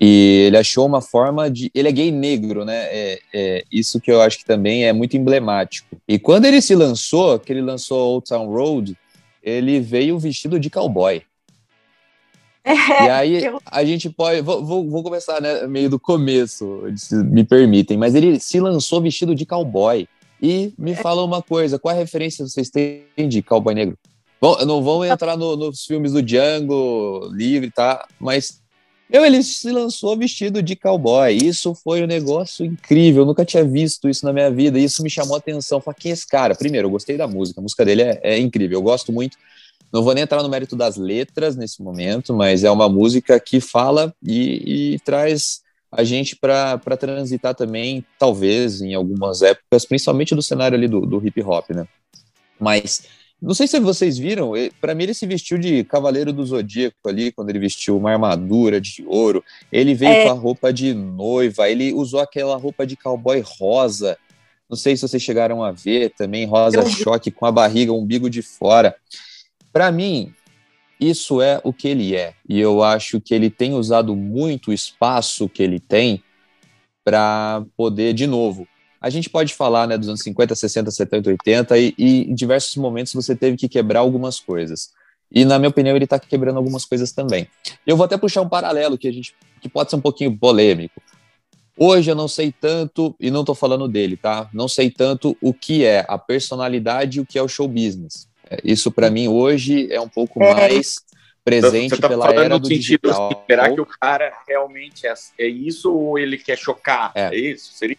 [0.01, 1.71] e ele achou uma forma de...
[1.75, 2.85] Ele é gay negro, né?
[2.91, 5.97] É, é, isso que eu acho que também é muito emblemático.
[6.09, 8.97] E quando ele se lançou, que ele lançou Old Town Road,
[9.43, 11.23] ele veio vestido de cowboy.
[12.65, 13.61] É, e aí eu...
[13.67, 14.41] a gente pode.
[14.41, 19.01] Vou, vou, vou, começar né, meio do começo, se me permitem, mas ele se lançou
[19.01, 20.07] vestido de cowboy.
[20.41, 23.97] E me fala uma coisa, qual a referência vocês têm de Cowboy Negro?
[24.41, 28.09] Bom, não vão entrar no, nos filmes do Django livre, tá?
[28.19, 28.61] Mas
[29.13, 31.37] meu, ele se lançou vestido de cowboy.
[31.37, 33.23] Isso foi um negócio incrível.
[33.23, 34.79] Eu nunca tinha visto isso na minha vida.
[34.79, 35.83] Isso me chamou a atenção.
[35.83, 36.55] Falei, quem é esse cara?
[36.55, 37.61] Primeiro, eu gostei da música.
[37.61, 38.79] A música dele é, é incrível.
[38.79, 39.37] Eu gosto muito.
[39.93, 43.61] Não vou nem entrar no mérito das letras nesse momento, mas é uma música que
[43.61, 50.41] fala e, e traz a gente para transitar também, talvez, em algumas épocas, principalmente do
[50.41, 51.87] cenário ali do, do hip hop, né?
[52.59, 53.03] Mas
[53.43, 57.33] não sei se vocês viram, para mim ele se vestiu de Cavaleiro do Zodíaco ali,
[57.33, 59.45] quando ele vestiu uma armadura de ouro.
[59.73, 60.23] Ele veio é.
[60.23, 64.17] com a roupa de noiva, ele usou aquela roupa de cowboy rosa.
[64.71, 68.43] Não sei se vocês chegaram a ver também, rosa choque com a barriga, umbigo de
[68.43, 68.95] fora.
[69.73, 70.33] Para mim,
[71.01, 72.35] isso é o que ele é.
[72.49, 76.23] E eu acho que ele tem usado muito o espaço que ele tem
[77.05, 78.69] para poder, de novo,
[79.03, 82.77] a gente pode falar né, dos anos 50, 60, 70, 80, e, e em diversos
[82.77, 84.91] momentos você teve que quebrar algumas coisas.
[85.35, 87.49] E, na minha opinião, ele está quebrando algumas coisas também.
[87.85, 91.03] Eu vou até puxar um paralelo que, a gente, que pode ser um pouquinho polêmico.
[91.77, 94.49] Hoje eu não sei tanto, e não estou falando dele, tá?
[94.53, 98.29] Não sei tanto o que é a personalidade e o que é o show business.
[98.63, 100.55] Isso para mim hoje é um pouco é.
[100.55, 100.97] mais
[101.43, 103.27] presente tá pela era do digital.
[103.33, 107.11] Assim, será que o cara realmente é, é isso ou ele quer chocar?
[107.15, 107.73] É, é isso?
[107.73, 107.97] Seria?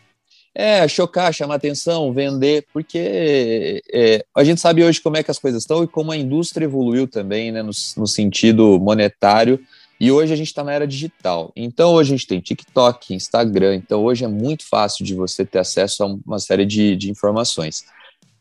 [0.56, 5.40] É, chocar, chamar atenção, vender, porque é, a gente sabe hoje como é que as
[5.40, 9.60] coisas estão e como a indústria evoluiu também, né, no, no sentido monetário,
[10.00, 11.52] e hoje a gente está na era digital.
[11.56, 15.60] Então hoje a gente tem TikTok, Instagram, então hoje é muito fácil de você ter
[15.60, 17.86] acesso a uma série de, de informações.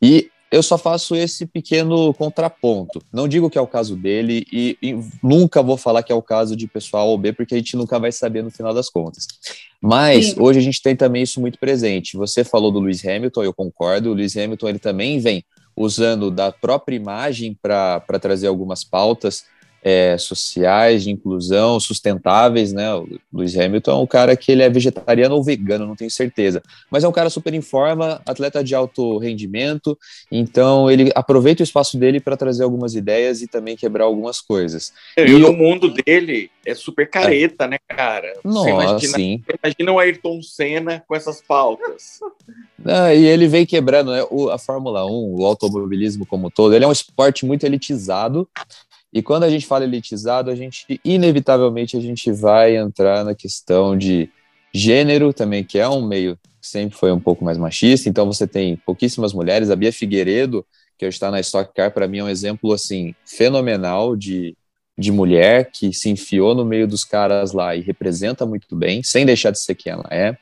[0.01, 3.03] E eu só faço esse pequeno contraponto.
[3.11, 6.21] Não digo que é o caso dele e, e, nunca vou falar que é o
[6.21, 9.27] caso de pessoal ou B, porque a gente nunca vai saber no final das contas.
[9.81, 10.35] Mas Sim.
[10.39, 12.19] hoje a gente tem também isso muito presente.
[12.19, 14.11] Você falou do Lewis Hamilton, eu concordo.
[14.11, 15.43] O Lewis Hamilton ele também vem
[15.75, 19.45] usando da própria imagem para trazer algumas pautas
[19.83, 22.95] é, sociais, de inclusão, sustentáveis, né?
[22.95, 26.63] O Lewis Hamilton é um cara que ele é vegetariano ou vegano, não tenho certeza,
[26.91, 29.99] mas é um cara super em forma, atleta de alto rendimento,
[30.31, 34.93] então ele aproveita o espaço dele para trazer algumas ideias e também quebrar algumas coisas.
[35.17, 37.69] E, e o mundo dele é super careta, é.
[37.69, 38.33] né, cara?
[38.45, 39.43] Nossa, imagina, sim.
[39.63, 42.21] imagina o Ayrton Senna com essas pautas.
[42.85, 46.75] Ah, e ele vem quebrando né, o, a Fórmula 1, o automobilismo como todo.
[46.75, 48.49] Ele é um esporte muito elitizado
[49.13, 53.97] e quando a gente fala elitizado, a gente inevitavelmente a gente vai entrar na questão
[53.97, 54.31] de
[54.73, 58.09] gênero também, que é um meio que sempre foi um pouco mais machista.
[58.09, 59.69] Então você tem pouquíssimas mulheres.
[59.69, 60.65] A Bia Figueiredo,
[60.97, 64.57] que hoje está na Stock Car, para mim é um exemplo assim fenomenal de,
[64.97, 69.25] de mulher que se enfiou no meio dos caras lá e representa muito bem, sem
[69.25, 70.37] deixar de ser quem ela é.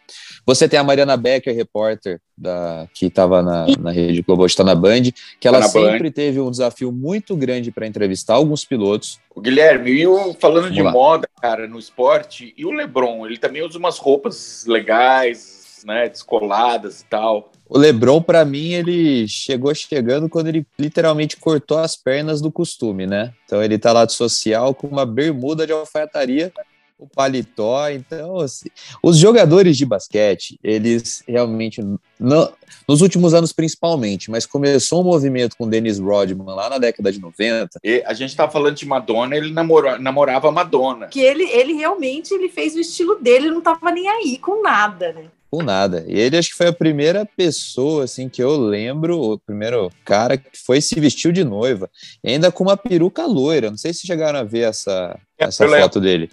[0.44, 4.74] Você tem a Mariana Becker, repórter da, que estava na, na Rede Globo, está na
[4.74, 5.02] Band,
[5.38, 6.12] que ela tá sempre Band.
[6.12, 9.20] teve um desafio muito grande para entrevistar alguns pilotos.
[9.34, 10.04] O Guilherme, e
[10.40, 10.90] falando Vamos de lá.
[10.90, 17.00] moda, cara, no esporte, e o Lebron, ele também usa umas roupas legais, né, descoladas
[17.00, 17.50] e tal.
[17.68, 23.06] O LeBron, para mim, ele chegou chegando quando ele literalmente cortou as pernas do costume,
[23.06, 23.32] né?
[23.44, 26.52] Então ele tá lá de social com uma bermuda de alfaiataria,
[27.00, 27.88] o paletó.
[27.88, 28.68] Então, assim,
[29.02, 31.80] os jogadores de basquete, eles realmente,
[32.18, 32.52] não,
[32.86, 37.10] nos últimos anos principalmente, mas começou um movimento com o Dennis Rodman lá na década
[37.10, 37.80] de 90.
[37.82, 41.06] E a gente tá falando de Madonna, ele namorou, namorava Madonna.
[41.06, 45.12] Que ele, ele realmente ele fez o estilo dele, não tava nem aí com nada,
[45.12, 45.24] né?
[45.50, 46.04] Com nada.
[46.06, 50.36] E ele acho que foi a primeira pessoa assim que eu lembro, o primeiro cara
[50.36, 51.90] que foi se vestiu de noiva,
[52.24, 53.70] ainda com uma peruca loira.
[53.70, 56.30] Não sei se chegaram a ver essa, é, essa foto dele.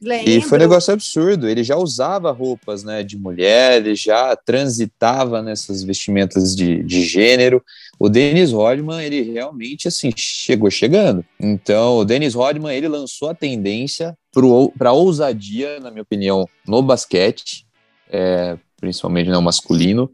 [0.00, 0.30] Lembro.
[0.30, 1.48] E foi um negócio absurdo.
[1.48, 7.62] Ele já usava roupas né, de mulher, ele já transitava nessas vestimentas de, de gênero.
[8.00, 11.24] O Dennis Rodman, ele realmente assim chegou chegando.
[11.38, 14.16] Então, o Dennis Rodman, ele lançou a tendência
[14.76, 17.64] para a ousadia, na minha opinião, no basquete
[18.12, 20.10] é, principalmente no né, masculino.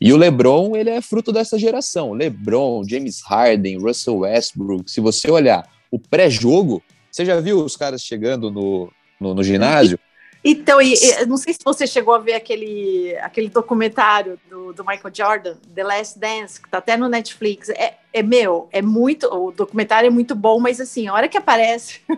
[0.00, 2.12] E o LeBron, ele é fruto dessa geração.
[2.12, 4.90] LeBron, James Harden, Russell Westbrook.
[4.90, 9.98] Se você olhar o pré-jogo, você já viu os caras chegando no, no, no ginásio?
[10.42, 14.84] Então, e, e, não sei se você chegou a ver aquele, aquele documentário do, do
[14.84, 17.68] Michael Jordan, The Last Dance, que tá até no Netflix.
[17.70, 19.26] É, é meu, é muito.
[19.26, 22.00] O documentário é muito bom, mas assim, a hora que aparece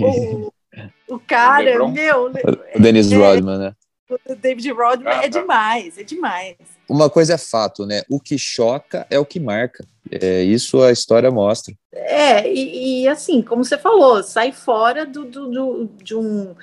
[0.00, 0.52] o,
[1.06, 2.32] o, cara, meu.
[2.74, 3.74] O Dennis é, Rodman, né?
[4.26, 6.56] Do David Rodman ah, é demais, é demais.
[6.88, 8.02] Uma coisa é fato, né?
[8.08, 9.84] O que choca é o que marca.
[10.10, 11.74] É, isso a história mostra.
[11.92, 16.54] É, e, e assim, como você falou, sai fora do, do, do, de um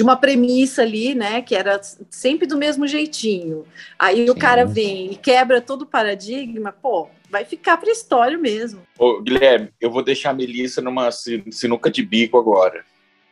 [0.00, 3.66] de uma premissa ali, né, que era sempre do mesmo jeitinho.
[3.98, 4.30] Aí Sim.
[4.30, 8.80] o cara vem e quebra todo o paradigma, pô, vai ficar para história mesmo.
[8.98, 12.82] Ô, Guilherme, eu vou deixar a Melissa numa sinuca de bico agora.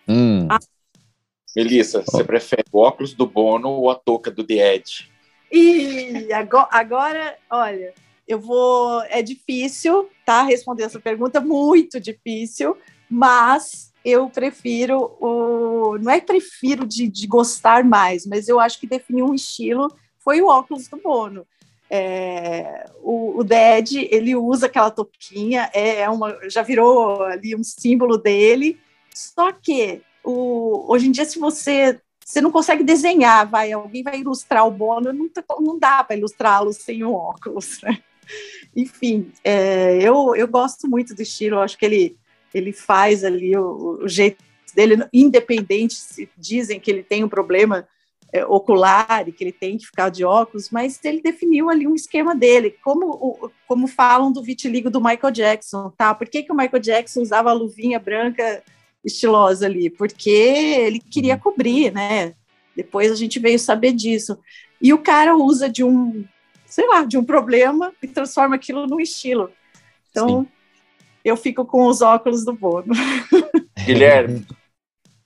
[0.07, 0.47] Hum.
[0.51, 0.59] Ah,
[1.55, 5.11] Melissa, você prefere o óculos do Bono ou a touca do The Edge?
[5.51, 7.95] E agora, agora, olha,
[8.27, 9.03] eu vou.
[9.05, 10.43] É difícil, tá?
[10.43, 12.77] Responder essa pergunta, muito difícil,
[13.11, 15.99] mas eu prefiro o.
[15.99, 19.91] Não é prefiro de, de gostar mais, mas eu acho que definiu um estilo
[20.29, 21.47] foi o óculos do Bono.
[21.89, 27.65] É, o, o Ded, ele usa aquela touquinha, é, é uma, já virou ali um
[27.65, 28.79] símbolo dele,
[29.15, 34.21] só que o, hoje em dia, se você você não consegue desenhar, vai, alguém vai
[34.21, 37.81] ilustrar o Bono, não, tá, não dá para ilustrá-lo sem o óculos.
[37.81, 37.99] Né?
[38.77, 42.19] Enfim, é, eu, eu gosto muito do estilo, acho que ele,
[42.53, 47.89] ele faz ali o, o jeito dele, independente se dizem que ele tem um problema
[48.31, 51.95] é, ocular e que ele tem que ficar de óculos, mas ele definiu ali um
[51.95, 56.15] esquema dele, como, como falam do vitiligo do Michael Jackson, tá?
[56.15, 58.63] Por que, que o Michael Jackson usava a luvinha branca
[59.05, 61.41] estilosa ali, porque ele queria uhum.
[61.41, 62.35] cobrir, né?
[62.77, 64.39] Depois a gente veio saber disso.
[64.81, 66.25] E o cara usa de um,
[66.67, 69.51] sei lá, de um problema e transforma aquilo num estilo.
[70.11, 70.49] Então, Sim.
[71.25, 72.93] eu fico com os óculos do Bono.
[73.85, 74.47] Guilherme,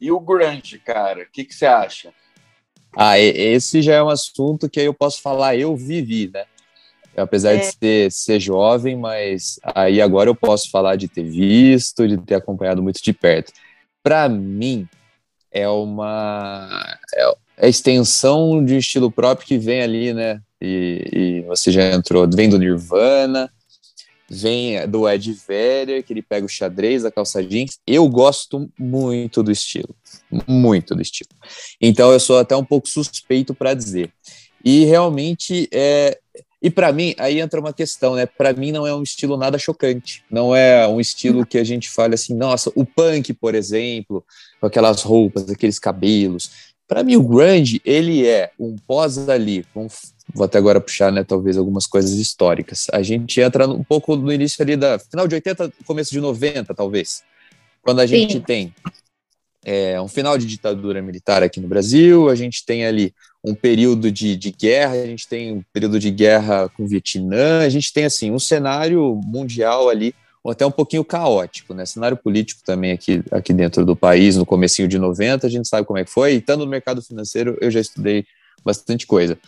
[0.01, 1.23] e o grunge, cara?
[1.23, 2.13] O que, que você acha?
[2.97, 6.45] Ah, esse já é um assunto que eu posso falar, eu vivi, né?
[7.17, 7.59] Apesar é.
[7.59, 12.37] de ser, ser jovem, mas aí agora eu posso falar de ter visto, de ter
[12.37, 13.53] acompanhado muito de perto.
[14.03, 14.89] Para mim,
[15.51, 20.41] é uma é a extensão de um estilo próprio que vem ali, né?
[20.61, 23.53] E, e, você já entrou, vem do Nirvana,
[24.31, 27.79] vem do Ed Vedder, que ele pega o xadrez, a calça jeans.
[27.87, 29.95] Eu gosto muito do estilo,
[30.47, 31.31] muito do estilo.
[31.81, 34.11] Então eu sou até um pouco suspeito para dizer.
[34.65, 36.19] E realmente é,
[36.63, 38.25] e para mim, aí entra uma questão, né?
[38.25, 40.23] Para mim não é um estilo nada chocante.
[40.31, 44.25] Não é um estilo que a gente fale assim, nossa, o punk, por exemplo,
[44.61, 46.73] com aquelas roupas, aqueles cabelos.
[46.87, 49.67] Para mim, o grunge, ele é um pós ali.
[49.75, 52.87] Vamos, vou até agora puxar, né, talvez algumas coisas históricas.
[52.93, 56.73] A gente entra um pouco no início ali da final de 80, começo de 90,
[56.75, 57.25] talvez.
[57.83, 58.41] Quando a gente Sim.
[58.41, 58.75] tem
[59.65, 64.11] é, um final de ditadura militar aqui no Brasil, a gente tem ali um período
[64.11, 67.93] de, de guerra, a gente tem um período de guerra com o Vietnã, a gente
[67.93, 70.15] tem assim um cenário mundial ali
[70.51, 71.87] até um pouquinho caótico, né?
[71.87, 75.87] Cenário político também aqui, aqui dentro do país, no comecinho de 90, a gente sabe
[75.87, 78.27] como é que foi, e estando no mercado financeiro eu já estudei
[78.65, 79.39] bastante coisa.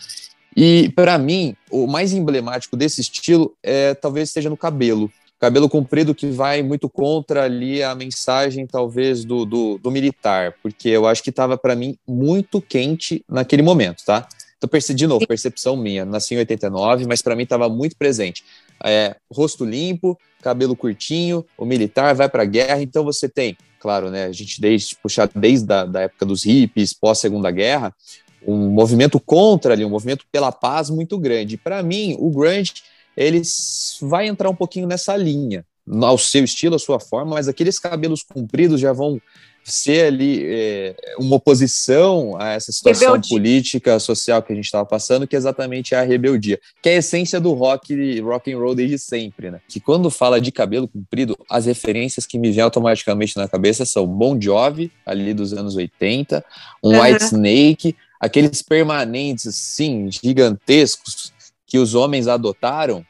[0.57, 5.11] E para mim, o mais emblemático desse estilo é talvez esteja no cabelo.
[5.45, 10.89] Cabelo comprido que vai muito contra ali a mensagem, talvez, do, do, do militar, porque
[10.89, 14.27] eu acho que estava, para mim, muito quente naquele momento, tá?
[14.57, 16.07] Então, de novo, percepção minha.
[16.07, 18.43] Nasci em 89, mas para mim estava muito presente.
[18.83, 24.11] É, rosto limpo, cabelo curtinho, o militar vai para a guerra, então você tem, claro,
[24.11, 24.25] né?
[24.25, 27.95] A gente desde puxar desde a da época dos hippies, pós Segunda Guerra,
[28.47, 31.59] um movimento contra ali, um movimento pela paz muito grande.
[31.59, 32.73] Para mim, o grunge
[33.17, 33.43] ele
[34.01, 35.65] vai entrar um pouquinho nessa linha,
[36.03, 39.21] ao seu estilo, à sua forma, mas aqueles cabelos compridos já vão
[39.65, 43.31] ser ali é, uma oposição a essa situação rebeldia.
[43.31, 46.99] política, social que a gente estava passando, que é exatamente a rebeldia, que é a
[46.99, 49.61] essência do rock rock and roll desde sempre, né?
[49.67, 54.07] Que quando fala de cabelo comprido, as referências que me vêm automaticamente na cabeça são
[54.07, 56.45] Bon Jovi, ali dos anos 80,
[56.83, 57.01] um uhum.
[57.01, 61.33] White Snake, aqueles permanentes, sim, gigantescos
[61.75, 63.05] que os homens adotaram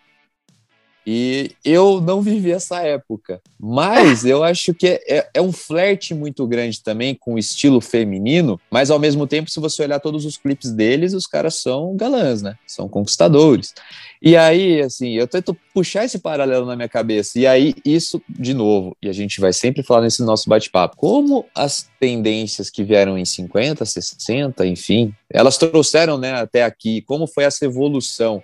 [1.06, 3.42] e eu não vivi essa época.
[3.60, 7.78] Mas eu acho que é, é, é, um flerte muito grande também com o estilo
[7.78, 8.58] feminino.
[8.70, 12.40] Mas ao mesmo tempo, se você olhar todos os clipes deles, os caras são galãs,
[12.40, 12.56] né?
[12.66, 13.74] São conquistadores.
[14.22, 17.38] E aí, assim, eu tento puxar esse paralelo na minha cabeça.
[17.38, 21.44] E aí, isso, de novo, e a gente vai sempre falar nesse nosso bate-papo, como
[21.54, 27.44] as tendências que vieram em 50, 60, enfim, elas trouxeram né, até aqui, como foi
[27.44, 28.42] essa evolução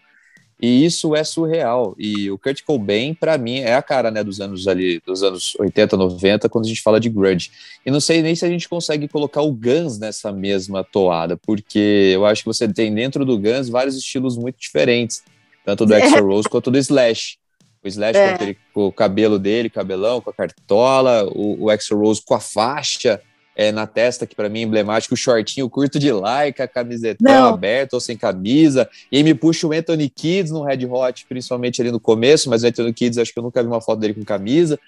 [0.61, 1.95] e isso é surreal.
[1.99, 5.57] E o Kurt Cobain, para mim, é a cara né, dos anos ali, dos anos
[5.59, 7.51] 80, 90, quando a gente fala de grunge.
[7.85, 12.13] E não sei nem se a gente consegue colocar o Guns nessa mesma toada, porque
[12.15, 15.23] eu acho que você tem dentro do Guns vários estilos muito diferentes,
[15.65, 17.39] tanto do Axl Rose quanto do Slash.
[17.83, 18.29] O Slash é.
[18.29, 22.35] com, aquele, com, o cabelo dele, cabelão, com a cartola, o, o Axl Rose com
[22.35, 23.23] a faixa,
[23.61, 27.53] é, na testa, que para mim é emblemático, o shortinho curto de like, a camisetão
[27.53, 31.79] aberta ou sem camisa, e aí me puxa o Anthony Kids no Red Hot, principalmente
[31.79, 34.15] ali no começo, mas o Anthony Kids acho que eu nunca vi uma foto dele
[34.15, 34.81] com camisa.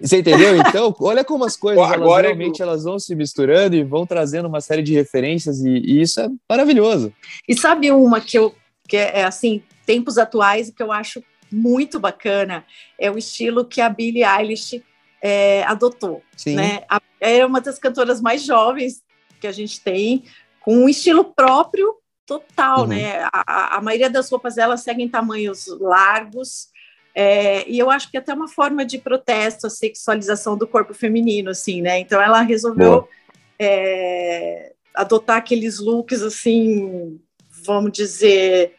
[0.00, 0.54] Você entendeu?
[0.64, 2.66] Então, olha como as coisas elas Agora realmente eu...
[2.66, 6.28] elas vão se misturando e vão trazendo uma série de referências, e, e isso é
[6.48, 7.12] maravilhoso.
[7.46, 8.54] E sabe uma que eu
[8.88, 11.22] que é, é assim, tempos atuais que eu acho
[11.52, 12.64] muito bacana,
[12.98, 14.82] é o estilo que a Billie Eilish
[15.24, 16.22] é, adotou.
[16.36, 16.54] Sim.
[16.56, 16.82] Né?
[17.18, 19.02] É uma das cantoras mais jovens
[19.40, 20.24] que a gente tem,
[20.60, 21.96] com um estilo próprio
[22.26, 22.88] total, uhum.
[22.88, 23.26] né?
[23.32, 26.68] A, a, maioria das roupas dela seguem tamanhos largos,
[27.14, 30.92] é, e eu acho que é até uma forma de protesto à sexualização do corpo
[30.92, 31.98] feminino, assim, né?
[31.98, 33.08] Então ela resolveu
[33.58, 37.18] é, adotar aqueles looks, assim,
[37.64, 38.74] vamos dizer,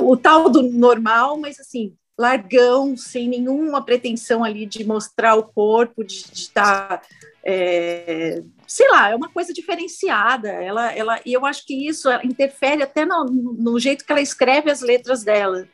[0.00, 6.02] o tal do normal, mas assim, largão, sem nenhuma pretensão ali de mostrar o corpo,
[6.02, 7.02] de estar,
[7.44, 10.48] é, sei lá, é uma coisa diferenciada.
[10.48, 14.70] Ela, ela, e eu acho que isso interfere até no, no jeito que ela escreve
[14.70, 15.68] as letras dela.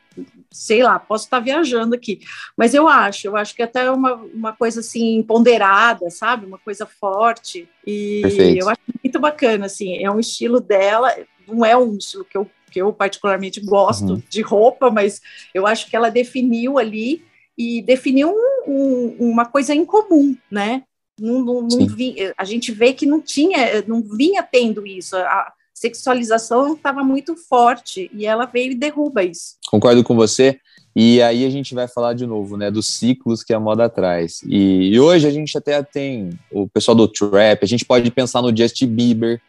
[0.51, 2.19] Sei lá, posso estar viajando aqui,
[2.55, 6.59] mas eu acho, eu acho que até é uma, uma coisa assim ponderada, sabe, uma
[6.59, 7.67] coisa forte.
[7.87, 8.59] E Perfeito.
[8.59, 11.11] eu acho muito bacana, assim, é um estilo dela,
[11.47, 14.21] não é um estilo que eu que eu particularmente gosto uhum.
[14.27, 15.21] de roupa, mas
[15.53, 17.23] eu acho que ela definiu ali
[17.55, 20.81] e definiu um, um, uma coisa incomum, né?
[21.19, 25.15] Não, não, não vi, a gente vê que não tinha, não vinha tendo isso.
[25.15, 29.55] A sexualização estava muito forte e ela veio e derruba isso.
[29.67, 30.59] Concordo com você.
[30.95, 34.41] E aí a gente vai falar de novo, né, dos ciclos que a moda traz.
[34.45, 38.41] E, e hoje a gente até tem o pessoal do trap, a gente pode pensar
[38.41, 39.41] no Justin Bieber,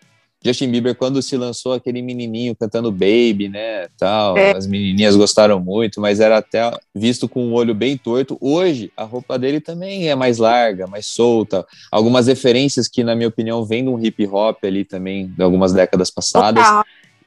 [0.44, 4.54] Justin Bieber, quando se lançou aquele menininho cantando Baby, né, tal, é.
[4.54, 8.36] as menininhas gostaram muito, mas era até visto com um olho bem torto.
[8.40, 11.66] Hoje, a roupa dele também é mais larga, mais solta.
[11.90, 15.72] Algumas referências que, na minha opinião, vêm de um hip hop ali também, de algumas
[15.72, 16.64] décadas passadas.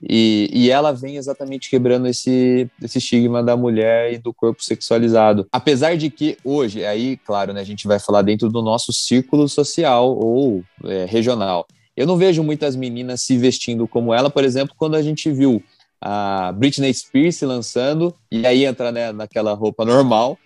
[0.02, 5.48] E, e, ela vem exatamente quebrando esse, esse estigma da mulher e do corpo sexualizado.
[5.52, 9.50] Apesar de que hoje, aí, claro, né, a gente vai falar dentro do nosso círculo
[9.50, 11.66] social ou é, regional.
[11.98, 15.64] Eu não vejo muitas meninas se vestindo como ela, por exemplo, quando a gente viu
[16.00, 20.38] a Britney Spears se lançando, e aí entra né, naquela roupa normal,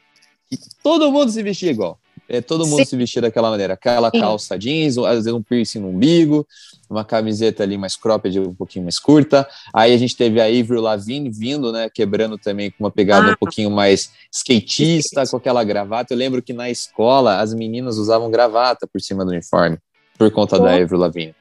[0.50, 2.00] e todo mundo se vestia igual.
[2.30, 2.86] É, todo mundo Sim.
[2.86, 4.22] se vestia daquela maneira, aquela Sim.
[4.22, 6.48] calça jeans, às vezes um piercing no umbigo,
[6.90, 9.46] uma camiseta ali mais cropped, um pouquinho mais curta.
[9.74, 13.32] Aí a gente teve a Avril Lavigne vindo, né, quebrando também com uma pegada ah.
[13.34, 16.14] um pouquinho mais skatista, com aquela gravata.
[16.14, 19.78] Eu lembro que na escola as meninas usavam gravata por cima do uniforme,
[20.22, 21.34] por conta da Avril Lavigne.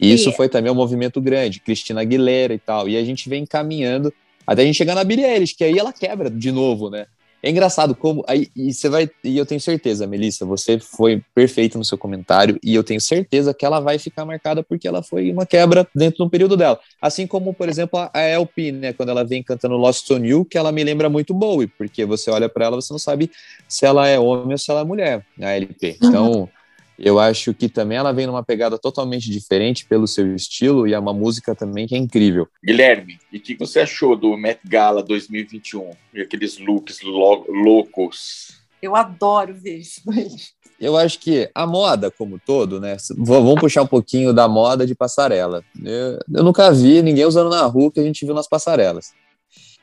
[0.00, 2.88] E isso foi também um movimento grande, Cristina Aguilera e tal.
[2.88, 4.12] E a gente vem caminhando
[4.46, 7.06] até a gente chegar na Billie Eilish, que aí ela quebra de novo, né?
[7.42, 8.22] É engraçado como.
[8.28, 9.10] Aí, e você vai.
[9.24, 13.52] E eu tenho certeza, Melissa, você foi perfeita no seu comentário, e eu tenho certeza
[13.52, 16.78] que ela vai ficar marcada porque ela foi uma quebra dentro de um período dela.
[17.00, 18.92] Assim como, por exemplo, a LP, né?
[18.92, 22.30] Quando ela vem cantando Lost on You, que ela me lembra muito Bowie, porque você
[22.30, 23.30] olha para ela, você não sabe
[23.66, 25.96] se ela é homem ou se ela é mulher, a LP.
[26.02, 26.32] Então.
[26.32, 26.59] Uhum
[27.00, 30.98] eu acho que também ela vem numa pegada totalmente diferente pelo seu estilo e é
[30.98, 32.46] uma música também que é incrível.
[32.62, 35.92] Guilherme, e o que você achou do Met Gala 2021?
[36.14, 38.60] E aqueles looks loucos?
[38.82, 40.02] Eu adoro ver isso.
[40.80, 42.96] Eu acho que a moda como todo, né?
[43.18, 45.62] Vamos puxar um pouquinho da moda de passarela.
[45.84, 49.12] Eu, eu nunca vi ninguém usando na rua que a gente viu nas passarelas.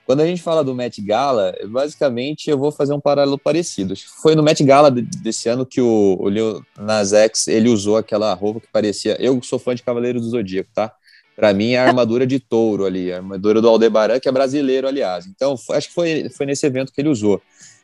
[0.07, 3.93] Quando a gente fala do Met Gala, basicamente eu vou fazer um paralelo parecido.
[4.21, 8.61] Foi no Met Gala desse ano que o, o Nas X, ele usou aquela roupa
[8.61, 9.17] que parecia...
[9.19, 10.93] Eu sou fã de Cavaleiro do Zodíaco, tá?
[11.35, 14.87] Para mim é a armadura de touro ali, a armadura do Aldebaran, que é brasileiro,
[14.87, 15.25] aliás.
[15.25, 17.35] Então, acho que foi, foi nesse evento que ele usou.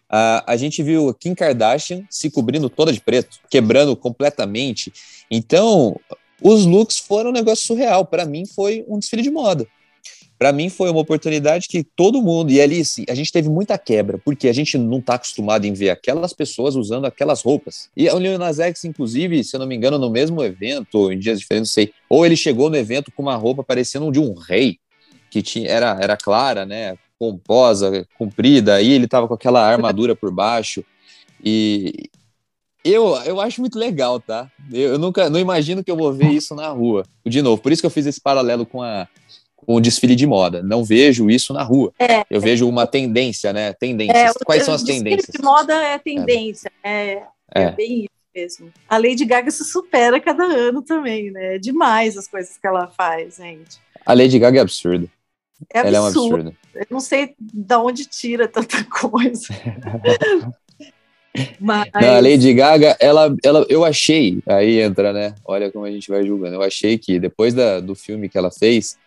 [0.09, 4.93] Uh, a gente viu Kim Kardashian se cobrindo toda de preto, quebrando completamente.
[5.29, 5.99] Então,
[6.41, 8.05] os looks foram um negócio surreal.
[8.05, 9.67] Para mim, foi um desfile de moda
[10.43, 13.77] para mim foi uma oportunidade que todo mundo, e ali assim, a gente teve muita
[13.77, 17.87] quebra, porque a gente não está acostumado em ver aquelas pessoas usando aquelas roupas.
[17.95, 21.13] E o Lil Nas X, inclusive, se eu não me engano, no mesmo evento, ou
[21.13, 24.19] em dias diferentes, não sei, ou ele chegou no evento com uma roupa parecendo de
[24.19, 24.79] um rei,
[25.31, 30.29] que tinha, era, era clara, né, pomposa, comprida, e ele tava com aquela armadura por
[30.29, 30.83] baixo,
[31.41, 32.09] e,
[32.83, 34.51] eu, eu acho muito legal, tá?
[34.73, 37.05] Eu, eu, nunca, não imagino que eu vou ver isso na rua.
[37.25, 39.07] De novo, por isso que eu fiz esse paralelo com a,
[39.63, 40.61] com o desfile de moda.
[40.61, 41.91] Não vejo isso na rua.
[41.97, 43.73] É, eu vejo uma tendência, né?
[43.73, 44.35] Tendências.
[44.35, 45.29] É, Quais são as tendências?
[45.33, 46.71] de moda é tendência.
[46.83, 47.71] É, é, é.
[47.71, 48.73] bem isso mesmo.
[48.87, 51.55] A Lady Gaga se supera cada ano também, né?
[51.55, 53.79] É demais as coisas que ela faz, gente.
[54.05, 55.07] A Lady Gaga é absurda.
[55.73, 56.55] É ela é um absurdo.
[56.73, 59.47] Eu não sei de onde tira tanta coisa.
[61.59, 61.89] Mas...
[61.99, 65.33] Não, a Lady Gaga, ela, ela, eu achei, aí entra, né?
[65.43, 66.55] Olha como a gente vai julgando.
[66.55, 68.97] Eu achei que depois da, do filme que ela fez,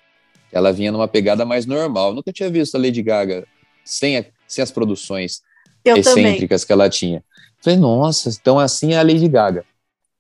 [0.53, 2.11] ela vinha numa pegada mais normal.
[2.11, 3.47] Eu nunca tinha visto a Lady Gaga
[3.85, 5.43] sem, a, sem as produções
[5.85, 6.67] eu excêntricas também.
[6.67, 7.25] que ela tinha.
[7.61, 9.65] Falei, nossa, então assim é a Lady Gaga.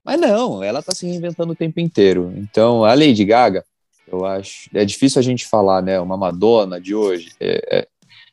[0.04, 2.32] Mas não, ela tá se reinventando o tempo inteiro.
[2.36, 3.64] Então, a Lady Gaga,
[4.06, 4.70] eu acho.
[4.72, 5.98] É difícil a gente falar, né?
[5.98, 7.32] Uma Madonna de hoje.
[7.40, 7.88] É, é,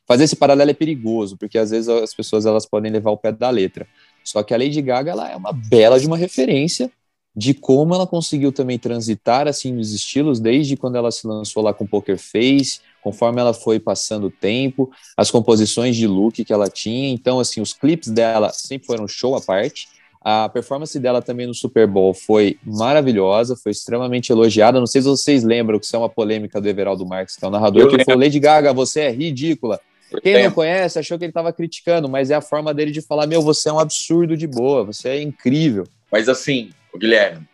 [0.06, 3.32] fazer esse paralelo é perigoso, porque às vezes as pessoas elas podem levar o pé
[3.32, 3.88] da letra.
[4.24, 6.92] Só que a Lady Gaga ela é uma bela de uma referência
[7.36, 11.74] de como ela conseguiu também transitar assim nos estilos desde quando ela se lançou lá
[11.74, 16.70] com Poker Face, conforme ela foi passando o tempo, as composições de look que ela
[16.70, 19.88] tinha, então assim, os clipes dela sempre foram show à parte.
[20.26, 24.80] A performance dela também no Super Bowl foi maravilhosa, foi extremamente elogiada.
[24.80, 27.48] Não sei se vocês lembram que isso é uma polêmica do Everaldo Marques, que é
[27.48, 28.06] o narrador, Eu que lembro.
[28.06, 29.82] falou: Lady Gaga, você é ridícula.
[30.22, 33.28] Quem não conhece achou que ele estava criticando, mas é a forma dele de falar:
[33.28, 35.86] Meu, você é um absurdo de boa, você é incrível.
[36.10, 37.48] Mas assim, o Guilherme,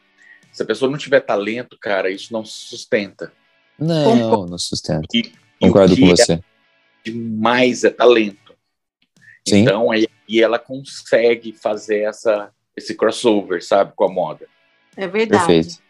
[0.51, 3.31] se a pessoa não tiver talento, cara, isso não se sustenta.
[3.77, 5.07] Não, não sustenta.
[5.13, 6.33] E, Concordo com você.
[6.33, 6.41] É
[7.05, 8.53] demais é talento.
[9.47, 9.59] Sim.
[9.59, 14.47] Então, aí, e ela consegue fazer essa, esse crossover, sabe, com a moda.
[14.95, 15.45] É verdade.
[15.45, 15.89] Perfeito.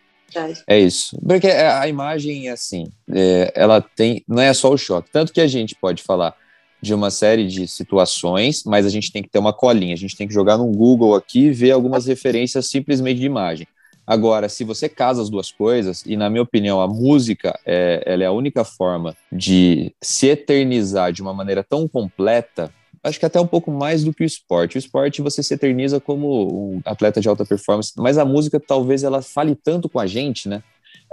[0.68, 1.18] É isso.
[1.28, 4.24] Porque a imagem, assim, é, ela tem.
[4.28, 5.10] Não é só o choque.
[5.12, 6.36] Tanto que a gente pode falar
[6.82, 10.16] de uma série de situações, mas a gente tem que ter uma colinha, a gente
[10.16, 13.68] tem que jogar no Google aqui e ver algumas referências simplesmente de imagem.
[14.08, 18.24] Agora, se você casa as duas coisas, e na minha opinião a música é, ela
[18.24, 22.74] é a única forma de se eternizar de uma maneira tão completa,
[23.04, 24.78] acho que até um pouco mais do que o esporte.
[24.78, 29.04] O esporte você se eterniza como um atleta de alta performance, mas a música talvez
[29.04, 30.64] ela fale tanto com a gente, né?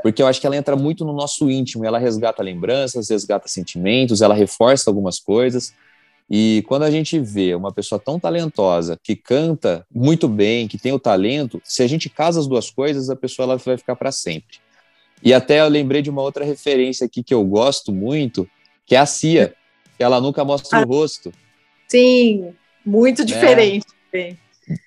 [0.07, 4.23] Porque eu acho que ela entra muito no nosso íntimo, ela resgata lembranças, resgata sentimentos,
[4.23, 5.75] ela reforça algumas coisas.
[6.31, 10.93] E quando a gente vê uma pessoa tão talentosa, que canta muito bem, que tem
[10.93, 14.13] o talento, se a gente casa as duas coisas, a pessoa ela vai ficar para
[14.13, 14.59] sempre.
[15.25, 18.49] E até eu lembrei de uma outra referência aqui que eu gosto muito,
[18.87, 19.57] que é a Cia,
[19.97, 21.33] que ela nunca mostra ah, o rosto.
[21.89, 22.55] Sim,
[22.85, 23.25] muito né?
[23.25, 23.87] diferente.
[24.13, 24.37] É,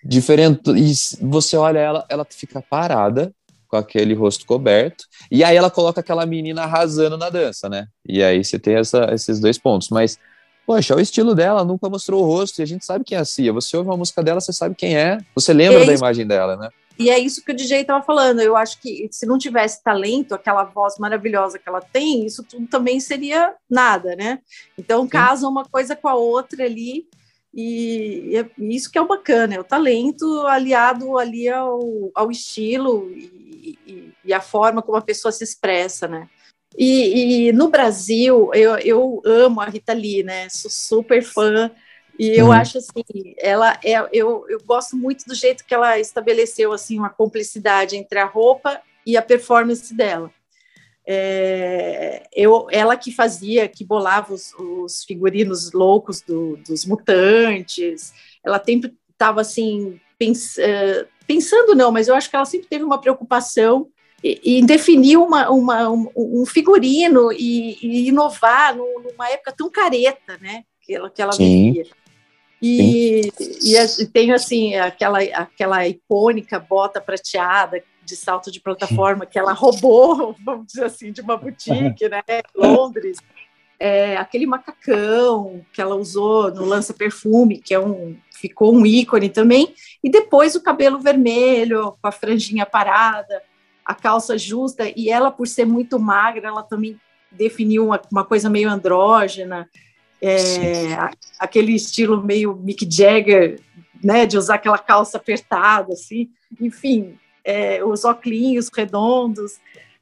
[0.01, 0.61] diferente.
[0.77, 3.33] E você olha ela, ela fica parada,
[3.69, 5.05] com aquele rosto coberto.
[5.31, 7.87] E aí ela coloca aquela menina arrasando na dança, né?
[8.05, 9.89] E aí você tem essa, esses dois pontos.
[9.89, 10.17] Mas,
[10.65, 13.25] poxa, o estilo dela nunca mostrou o rosto e a gente sabe quem é a
[13.25, 13.53] Cia.
[13.53, 16.57] Você ouve uma música dela, você sabe quem é, você lembra é da imagem dela,
[16.57, 16.69] né?
[16.97, 18.41] E é isso que o DJ estava falando.
[18.41, 22.67] Eu acho que se não tivesse talento, aquela voz maravilhosa que ela tem, isso tudo
[22.67, 24.39] também seria nada, né?
[24.77, 25.09] Então Sim.
[25.09, 27.07] casa uma coisa com a outra ali.
[27.53, 33.11] E, é isso que é o bacana, é o talento aliado ali ao, ao estilo
[33.11, 36.29] e, e, e a forma como a pessoa se expressa, né?
[36.77, 40.47] E, e, no Brasil, eu, eu amo a Rita Lee, né?
[40.49, 41.71] Sou super fã.
[42.17, 42.51] E eu uhum.
[42.51, 43.03] acho assim,
[43.37, 48.19] ela é, eu, eu gosto muito do jeito que ela estabeleceu assim uma cumplicidade entre
[48.19, 50.29] a roupa e a performance dela.
[51.11, 58.13] É, eu, ela que fazia, que bolava os, os figurinos loucos do, dos mutantes,
[58.45, 62.83] ela sempre estava assim pens, uh, pensando não, mas eu acho que ela sempre teve
[62.83, 63.87] uma preocupação
[64.23, 70.63] em definir uma, uma, um, um figurino e, e inovar numa época tão careta, né?
[70.81, 71.87] Que ela, que ela vivia.
[72.61, 79.37] E, e, e, tem assim aquela aquela icônica bota prateada de salto de plataforma que
[79.37, 82.23] ela roubou, vamos dizer assim, de uma boutique, né,
[82.55, 83.19] Londres.
[83.79, 89.29] É, aquele macacão que ela usou no lança perfume, que é um ficou um ícone
[89.29, 93.41] também, e depois o cabelo vermelho com a franjinha parada,
[93.85, 94.91] a calça justa.
[94.95, 96.99] E ela por ser muito magra, ela também
[97.31, 99.69] definiu uma, uma coisa meio andrógena.
[100.21, 100.97] É,
[101.37, 103.61] aquele estilo meio Mick Jagger,
[104.03, 106.29] né, de usar aquela calça apertada, assim,
[106.59, 107.17] enfim,
[107.49, 109.53] é, os óculos redondos,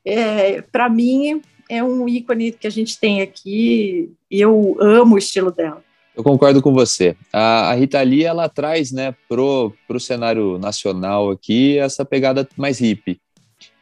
[0.03, 5.17] é, para mim é um ícone que a gente tem aqui e eu amo o
[5.17, 5.81] estilo dela.
[6.15, 7.15] Eu concordo com você.
[7.31, 12.79] A, a Rita Lee, ela traz, né, pro, pro cenário nacional aqui essa pegada mais
[12.79, 13.19] hippie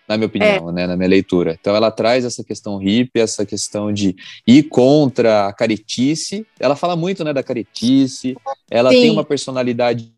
[0.08, 0.72] na minha opinião, é.
[0.72, 1.58] né, na minha leitura.
[1.60, 6.46] Então ela traz essa questão hippie, essa questão de ir contra a caretice.
[6.60, 8.38] Ela fala muito, né, da caretice.
[8.70, 9.02] Ela Sim.
[9.02, 10.15] tem uma personalidade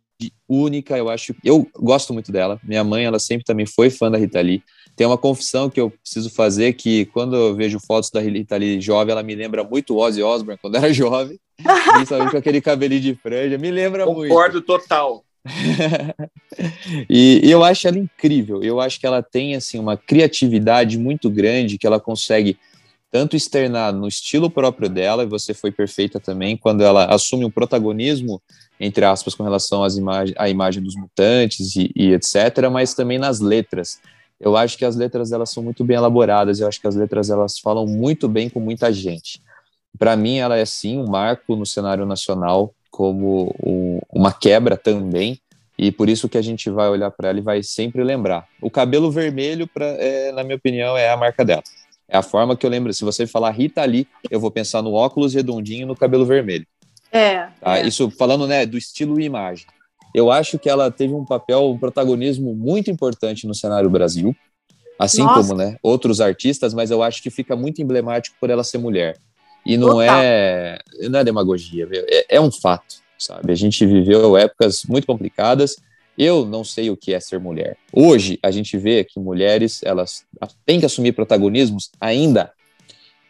[0.47, 1.36] única, eu acho.
[1.43, 2.59] Eu gosto muito dela.
[2.63, 4.63] Minha mãe, ela sempre também foi fã da Rita Lee.
[4.95, 8.82] Tem uma confissão que eu preciso fazer que quando eu vejo fotos da Rita Lee
[8.82, 11.39] jovem, ela me lembra muito Ozzy Osbourne quando era jovem,
[11.93, 14.30] principalmente com aquele cabelinho de franja, me lembra Concordo muito.
[14.30, 15.24] Concordo total.
[17.07, 18.63] e, e eu acho ela incrível.
[18.63, 22.57] Eu acho que ela tem assim uma criatividade muito grande que ela consegue
[23.11, 27.51] tanto externar no estilo próprio dela, e você foi perfeita também, quando ela assume um
[27.51, 28.41] protagonismo,
[28.79, 33.17] entre aspas, com relação às imag à imagem dos mutantes e, e, etc., mas também
[33.17, 33.99] nas letras.
[34.39, 37.29] Eu acho que as letras elas são muito bem elaboradas, eu acho que as letras
[37.29, 39.41] elas falam muito bem com muita gente.
[39.97, 45.39] Para mim, ela é sim um marco no cenário nacional, como um, uma quebra também,
[45.77, 48.47] e por isso que a gente vai olhar para ela e vai sempre lembrar.
[48.61, 51.63] O cabelo vermelho, pra, é, na minha opinião, é a marca dela.
[52.09, 52.93] É a forma que eu lembro.
[52.93, 56.65] Se você falar Rita Lee, eu vou pensar no óculos redondinho e no cabelo vermelho.
[57.11, 57.77] É, tá?
[57.77, 57.87] é.
[57.87, 59.65] Isso falando né, do estilo e imagem.
[60.13, 64.35] Eu acho que ela teve um papel, um protagonismo muito importante no cenário Brasil,
[64.97, 65.41] assim Nossa.
[65.41, 69.17] como né, outros artistas, mas eu acho que fica muito emblemático por ela ser mulher.
[69.65, 70.79] E não é,
[71.09, 73.51] não é demagogia, é, é um fato, sabe?
[73.51, 75.75] A gente viveu épocas muito complicadas.
[76.18, 77.78] Eu não sei o que é ser mulher.
[77.93, 80.26] Hoje a gente vê que mulheres elas
[80.65, 82.51] têm que assumir protagonismos ainda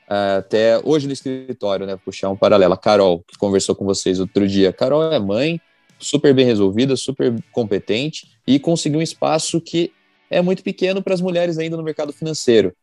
[0.08, 1.98] até hoje no escritório, né?
[1.98, 2.74] Puxar um paralelo.
[2.74, 4.72] A Carol, que conversou com vocês outro dia.
[4.72, 5.60] Carol é mãe,
[6.00, 9.92] super bem resolvida, super competente e conseguiu um espaço que
[10.30, 12.74] é muito pequeno para as mulheres ainda no mercado financeiro.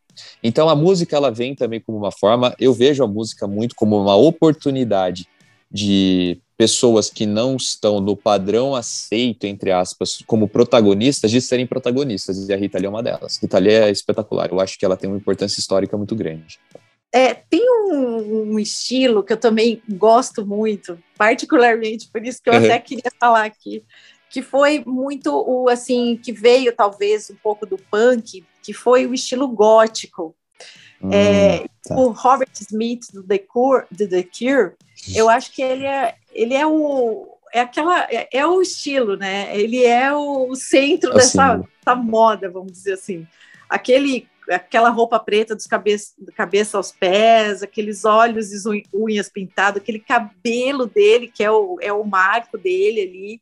[0.43, 3.99] Então a música ela vem também como uma forma, eu vejo a música muito como
[3.99, 5.27] uma oportunidade
[5.71, 12.47] de pessoas que não estão no padrão aceito, entre aspas, como protagonistas, de serem protagonistas.
[12.47, 13.37] E a Rita Lee é uma delas.
[13.37, 14.49] Rita Lee é espetacular.
[14.49, 16.59] Eu acho que ela tem uma importância histórica muito grande.
[17.11, 22.53] É, tem um, um, estilo que eu também gosto muito, particularmente, por isso que eu
[22.53, 22.59] uhum.
[22.59, 23.85] até queria falar aqui,
[24.29, 29.13] que foi muito o assim que veio talvez um pouco do punk, que foi o
[29.13, 30.35] estilo gótico.
[31.01, 31.95] Hum, é, tá.
[31.95, 34.73] O Robert Smith do The Cure, do The Cure,
[35.13, 39.57] eu acho que ele é ele é o é aquela é, é o estilo, né?
[39.57, 41.37] Ele é o centro assim.
[41.37, 43.25] dessa, dessa moda, vamos dizer assim.
[43.69, 49.99] Aquele aquela roupa preta dos cabeça, cabeça aos pés, aqueles olhos e unhas pintadas, aquele
[49.99, 53.41] cabelo dele, que é o, é o marco dele ali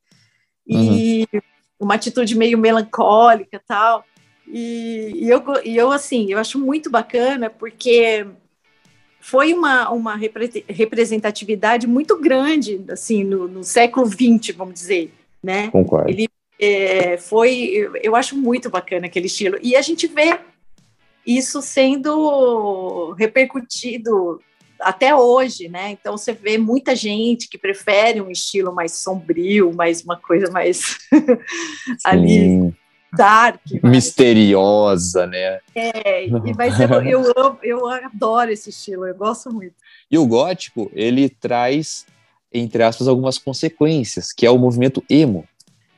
[0.66, 1.42] e uhum.
[1.80, 4.06] uma atitude meio melancólica tal.
[4.48, 8.26] E, e, eu, e eu, assim, eu acho muito bacana porque
[9.24, 10.20] foi uma, uma
[10.68, 15.70] representatividade muito grande, assim, no, no século XX, vamos dizer, né?
[15.72, 16.10] Concordo.
[16.10, 16.28] Ele
[16.60, 19.58] é, foi, eu acho muito bacana aquele estilo.
[19.64, 20.38] E a gente vê
[21.26, 24.42] isso sendo repercutido
[24.78, 25.92] até hoje, né?
[25.92, 30.98] Então você vê muita gente que prefere um estilo mais sombrio, mais uma coisa mais
[32.04, 32.74] ali
[33.16, 35.60] dark, misteriosa, né?
[35.76, 39.76] É, mas eu, eu, eu, eu adoro esse estilo, eu gosto muito.
[40.10, 42.06] E o gótico, ele traz,
[42.54, 45.46] entre aspas, algumas consequências, que é o movimento emo.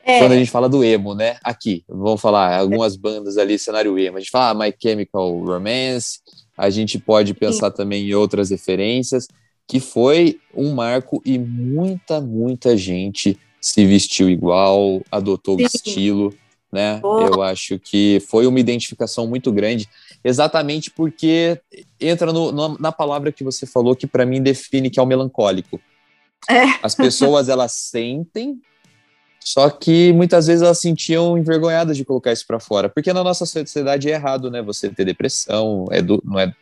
[0.04, 0.20] É.
[0.20, 1.36] Quando a gente fala do emo, né?
[1.42, 4.16] Aqui, vamos falar algumas bandas ali, cenário emo.
[4.16, 6.20] A gente fala ah, My Chemical Romance,
[6.56, 7.76] a gente pode pensar Sim.
[7.76, 9.26] também em outras referências.
[9.66, 15.64] que foi um marco e muita, muita gente se vestiu igual, adotou Sim.
[15.64, 16.34] o estilo,
[16.72, 17.00] né?
[17.02, 17.20] Oh.
[17.20, 19.88] Eu acho que foi uma identificação muito grande,
[20.24, 21.60] exatamente porque
[22.00, 25.06] entra no, no, na palavra que você falou, que para mim define que é o
[25.06, 25.80] melancólico.
[26.48, 26.64] É.
[26.82, 28.60] As pessoas, elas sentem,
[29.46, 33.46] só que muitas vezes elas sentiam envergonhadas de colocar isso para fora, porque na nossa
[33.46, 34.60] sociedade é errado, né?
[34.62, 36.52] Você ter depressão, é do, não é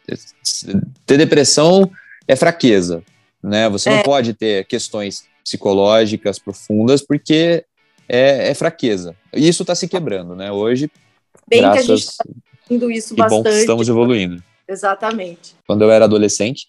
[1.06, 1.90] ter depressão
[2.28, 3.02] é fraqueza,
[3.42, 3.68] né?
[3.70, 4.02] Você não é.
[4.02, 7.64] pode ter questões psicológicas profundas, porque
[8.08, 9.14] é, é fraqueza.
[9.32, 10.50] E isso está se quebrando, né?
[10.52, 10.90] Hoje,
[11.48, 11.86] Bem graças...
[11.86, 12.24] que a gente está
[12.70, 13.42] indo isso bastante.
[13.42, 14.42] bom que estamos evoluindo.
[14.66, 15.54] Exatamente.
[15.66, 16.68] Quando eu era adolescente,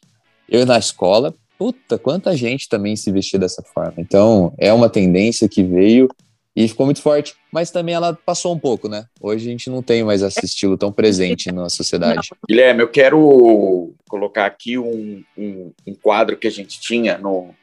[0.50, 3.96] eu na escola, puta, quanta gente também se vestia dessa forma.
[3.98, 6.10] Então, é uma tendência que veio
[6.56, 9.06] e ficou muito forte, mas também ela passou um pouco, né?
[9.20, 12.30] Hoje a gente não tem mais esse estilo tão presente na sociedade.
[12.48, 17.54] Guilherme, eu quero colocar aqui um, um, um quadro que a gente tinha no,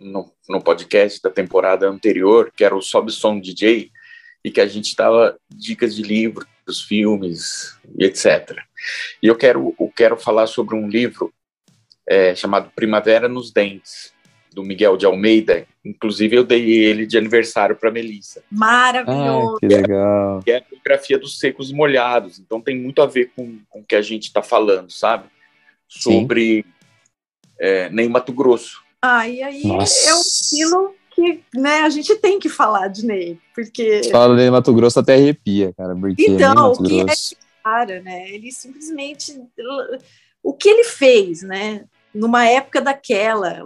[0.00, 3.90] no, no podcast da temporada anterior, que era o Sobe Som DJ,
[4.42, 6.46] e que a gente dava dicas de livros,
[6.88, 8.58] filmes e etc.
[9.22, 11.32] E eu quero, eu quero falar sobre um livro
[12.08, 14.12] é, chamado Primavera nos Dentes,
[14.52, 15.66] do Miguel de Almeida.
[15.84, 18.42] Inclusive, eu dei ele de aniversário para Melissa.
[18.50, 19.56] Maravilhoso!
[19.56, 20.42] Ah, que legal!
[20.46, 23.84] É a biografia dos secos e molhados, então tem muito a ver com, com o
[23.84, 25.28] que a gente está falando, sabe?
[25.86, 26.64] Sobre
[27.58, 28.82] é, Ney Mato Grosso.
[29.02, 30.10] Ah, e aí Nossa.
[30.10, 34.02] é um estilo que né, a gente tem que falar de Ney, porque...
[34.10, 37.06] Fala de Mato Grosso até arrepia, cara, porque Então, o que é
[37.62, 38.28] cara, né?
[38.30, 39.40] Ele simplesmente...
[40.42, 41.84] O que ele fez, né?
[42.14, 43.58] Numa época daquela...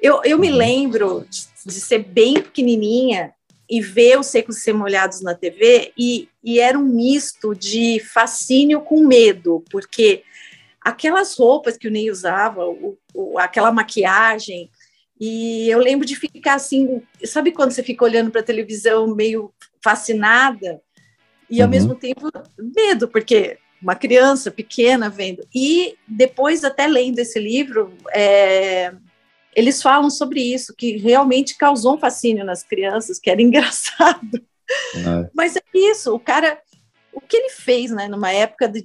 [0.00, 0.56] Eu, eu me uhum.
[0.56, 3.32] lembro de, de ser bem pequenininha
[3.72, 8.00] e ver os secos e ser molhados na TV, e, e era um misto de
[8.00, 10.24] fascínio com medo, porque
[10.84, 14.70] aquelas roupas que o Ney usava, o, o, aquela maquiagem,
[15.20, 19.52] e eu lembro de ficar assim, sabe quando você fica olhando para a televisão meio
[19.82, 20.80] fascinada
[21.48, 21.70] e ao uhum.
[21.70, 22.28] mesmo tempo
[22.58, 25.46] medo, porque uma criança pequena vendo.
[25.54, 28.92] E depois, até lendo esse livro, é,
[29.54, 34.42] eles falam sobre isso, que realmente causou um fascínio nas crianças, que era engraçado.
[34.94, 35.30] É.
[35.34, 36.58] Mas é isso, o cara,
[37.12, 38.82] o que ele fez, né, numa época de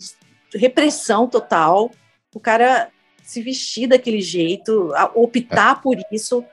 [0.53, 1.91] repressão total,
[2.33, 2.89] o cara
[3.23, 5.81] se vestir daquele jeito, optar é.
[5.81, 6.43] por isso.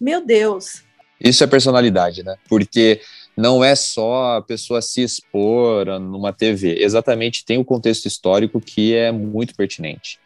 [0.00, 0.82] Meu Deus.
[1.20, 2.36] Isso é personalidade, né?
[2.48, 3.00] Porque
[3.36, 6.82] não é só a pessoa se expor numa TV.
[6.82, 10.18] Exatamente, tem o contexto histórico que é muito pertinente.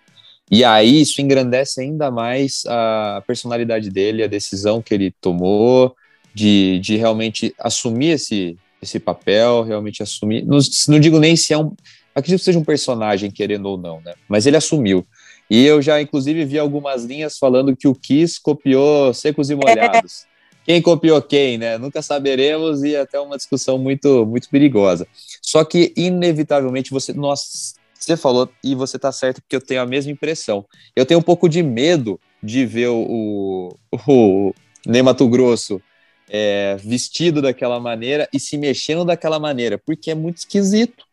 [0.50, 5.94] E aí isso engrandece ainda mais a personalidade dele, a decisão que ele tomou
[6.32, 10.44] de, de realmente assumir esse, esse papel, realmente assumir.
[10.44, 10.58] Não,
[10.88, 11.74] não digo nem se é um.
[12.16, 14.14] Acredito que seja um personagem, querendo ou não, né?
[14.26, 15.06] Mas ele assumiu.
[15.50, 20.24] E eu já, inclusive, vi algumas linhas falando que o Kiss copiou Secos e Molhados.
[20.32, 20.36] É.
[20.64, 21.76] Quem copiou quem, né?
[21.76, 25.06] Nunca saberemos e é até uma discussão muito, muito perigosa.
[25.42, 27.12] Só que, inevitavelmente, você.
[27.12, 30.64] Nossa, você falou e você tá certo, porque eu tenho a mesma impressão.
[30.96, 34.54] Eu tenho um pouco de medo de ver o, o, o
[34.86, 35.80] Ney Mato Grosso
[36.28, 41.04] é, vestido daquela maneira e se mexendo daquela maneira, porque é muito esquisito.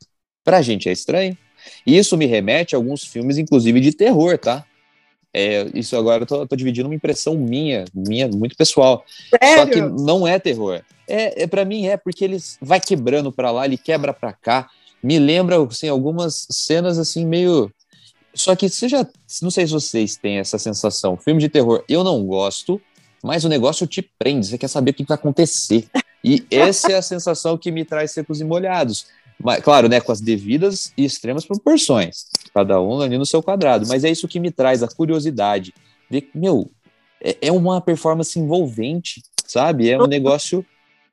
[0.43, 1.37] Pra gente é estranho.
[1.85, 4.65] E isso me remete a alguns filmes, inclusive de terror, tá?
[5.33, 9.03] É, isso agora eu tô, tô, dividindo uma impressão minha, minha, muito pessoal.
[9.29, 9.57] Sério?
[9.57, 10.81] Só que não é terror.
[11.07, 14.69] É, é para mim é porque ele vai quebrando para lá, ele quebra para cá.
[15.01, 17.71] Me lembra assim algumas cenas assim meio
[18.33, 19.05] só que você já,
[19.41, 21.15] não sei se vocês têm essa sensação.
[21.15, 22.81] Filme de terror, eu não gosto,
[23.23, 25.87] mas o negócio te prende, você quer saber o que vai acontecer.
[26.23, 29.05] E essa é a sensação que me traz secos e molhados.
[29.43, 33.85] Mas, claro, né, com as devidas e extremas proporções, cada um ali no seu quadrado.
[33.87, 35.73] Mas é isso que me traz a curiosidade.
[36.09, 36.71] Ver, meu,
[37.21, 39.89] é, é uma performance envolvente, sabe?
[39.89, 40.65] É um negócio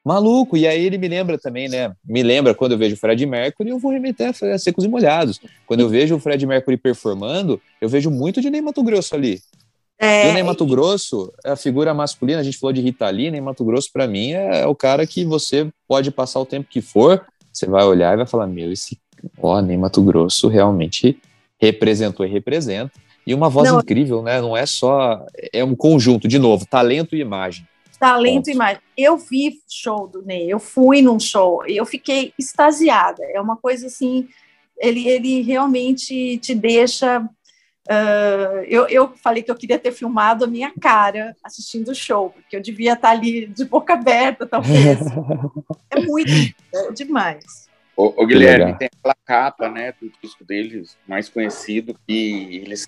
[0.04, 0.56] maluco.
[0.56, 1.92] E aí ele me lembra também, né?
[2.04, 5.40] Me lembra quando eu vejo o Fred Mercury, eu vou remeter a Secos e Molhados.
[5.66, 9.40] Quando eu vejo o Fred Mercury performando, eu vejo muito de Ney Mato Grosso ali.
[9.98, 13.30] É, e o Ney Mato Grosso, a figura masculina, a gente falou de Rita Lee,
[13.30, 16.68] Ney Mato Grosso, para mim, é, é o cara que você pode passar o tempo
[16.70, 18.98] que for, você vai olhar e vai falar: meu, esse
[19.38, 21.20] ó, Ney Mato Grosso realmente
[21.58, 22.92] representou e representa.
[23.26, 24.40] E uma voz não, incrível, né?
[24.40, 25.24] Não é só.
[25.52, 27.66] É um conjunto, de novo, talento e imagem.
[27.98, 28.80] Talento e imagem.
[28.96, 33.22] Eu vi show do Ney, eu fui num show eu fiquei extasiada.
[33.34, 34.26] É uma coisa assim.
[34.78, 37.28] Ele, ele realmente te deixa
[37.88, 42.30] Uh, eu, eu, falei que eu queria ter filmado a minha cara assistindo o show,
[42.30, 44.98] porque eu devia estar ali de boca aberta, talvez.
[45.90, 46.30] é muito
[46.74, 47.68] é demais.
[47.96, 52.86] O, o Guilherme tem aquela capa, né, do disco deles mais conhecido, que eles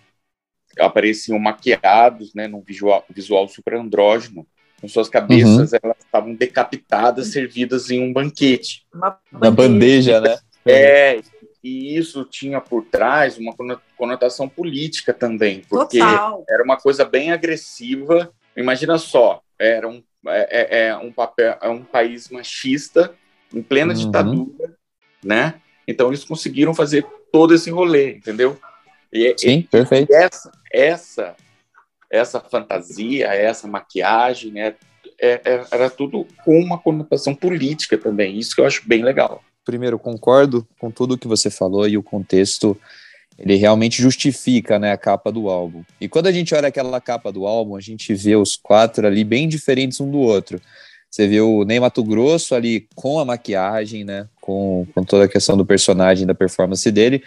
[0.78, 4.47] apareciam maquiados, né, num visual, visual super andrógeno,
[4.80, 5.78] com suas cabeças, uhum.
[5.82, 8.86] elas estavam decapitadas, servidas em um banquete.
[8.93, 10.38] Uma bandeja, bandeja né?
[10.64, 11.20] É,
[11.62, 13.55] e isso tinha por trás uma
[14.03, 16.44] conotação política também, porque Total.
[16.48, 18.32] era uma coisa bem agressiva.
[18.57, 23.14] Imagina só, era um, é, é, é um papel, é um país machista
[23.55, 23.98] em plena uhum.
[24.00, 24.74] ditadura,
[25.22, 25.55] né?
[25.86, 28.59] Então eles conseguiram fazer todo esse rolê, entendeu?
[29.12, 30.11] E, Sim, e, perfeito.
[30.11, 31.36] E essa, essa,
[32.11, 34.74] essa fantasia, essa maquiagem, né?
[35.16, 38.36] É, é, era tudo com uma conotação política também.
[38.36, 42.03] Isso que eu acho bem legal primeiro, concordo com tudo que você falou e o
[42.03, 42.76] contexto
[43.39, 45.83] ele realmente justifica né, a capa do álbum.
[46.01, 49.24] E quando a gente olha aquela capa do álbum, a gente vê os quatro ali
[49.24, 50.61] bem diferentes um do outro.
[51.11, 55.28] Você vê o Ney Mato Grosso ali com a maquiagem, né, com, com toda a
[55.28, 57.22] questão do personagem, da performance dele,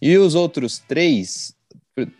[0.00, 1.54] e os outros três,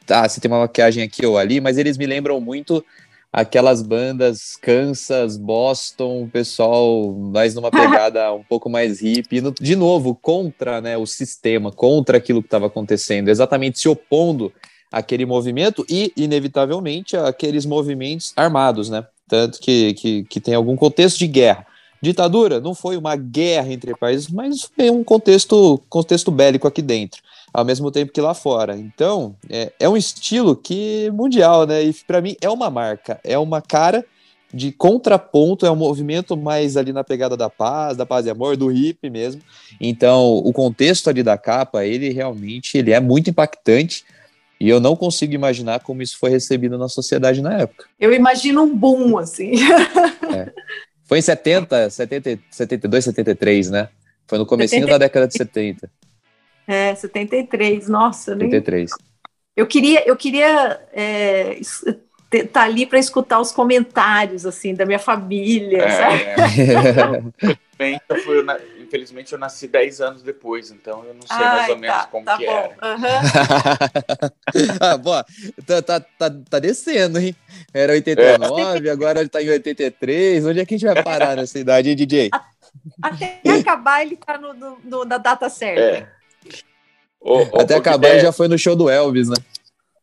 [0.07, 2.85] tá, você tem uma maquiagem aqui ou ali, mas eles me lembram muito
[3.33, 10.15] aquelas bandas Kansas, Boston, o pessoal mais numa pegada um pouco mais hippie, de novo,
[10.15, 14.53] contra né, o sistema, contra aquilo que estava acontecendo, exatamente se opondo
[14.91, 19.07] àquele movimento e, inevitavelmente, àqueles movimentos armados, né?
[19.29, 21.65] Tanto que, que, que tem algum contexto de guerra.
[22.03, 27.23] Ditadura não foi uma guerra entre países, mas foi um contexto, contexto bélico aqui dentro
[27.53, 28.77] ao mesmo tempo que lá fora.
[28.77, 31.83] Então, é, é um estilo que mundial, né?
[31.83, 34.05] E para mim é uma marca, é uma cara
[34.53, 38.57] de contraponto, é um movimento mais ali na pegada da paz, da paz e amor,
[38.57, 39.41] do hip mesmo.
[39.81, 44.05] Então, o contexto ali da capa, ele realmente ele é muito impactante.
[44.61, 47.87] E eu não consigo imaginar como isso foi recebido na sociedade na época.
[47.99, 49.53] Eu imagino um boom, assim.
[50.33, 50.53] É.
[51.05, 53.89] Foi em 70, 70, 72, 73, né?
[54.29, 54.93] Foi no comecinho 70...
[54.93, 55.91] da década de 70.
[56.71, 58.33] É, 73, nossa.
[58.33, 58.91] 73.
[58.91, 59.11] Nem...
[59.57, 65.01] Eu queria, eu queria é, estar tá ali para escutar os comentários, assim, da minha
[65.01, 66.23] família, é, sabe?
[66.23, 67.57] É.
[67.81, 71.97] eu infelizmente eu nasci 10 anos depois, então eu não sei Ai, mais ou menos
[71.97, 72.53] tá, como tá que bom.
[72.53, 72.69] era.
[72.69, 74.31] Uhum.
[74.81, 75.27] ah, boa,
[75.67, 77.35] tá, tá, tá, tá, descendo, hein?
[77.75, 78.93] Era 89, é.
[78.93, 80.47] agora ele tá em 83.
[80.47, 82.31] Onde é que a gente vai parar nessa idade, hein, DJ?
[83.03, 85.81] Até acabar ele tá no, no, no na data certa.
[85.81, 86.20] É.
[87.55, 89.37] Até acabar, ele já foi no show do Elvis, né?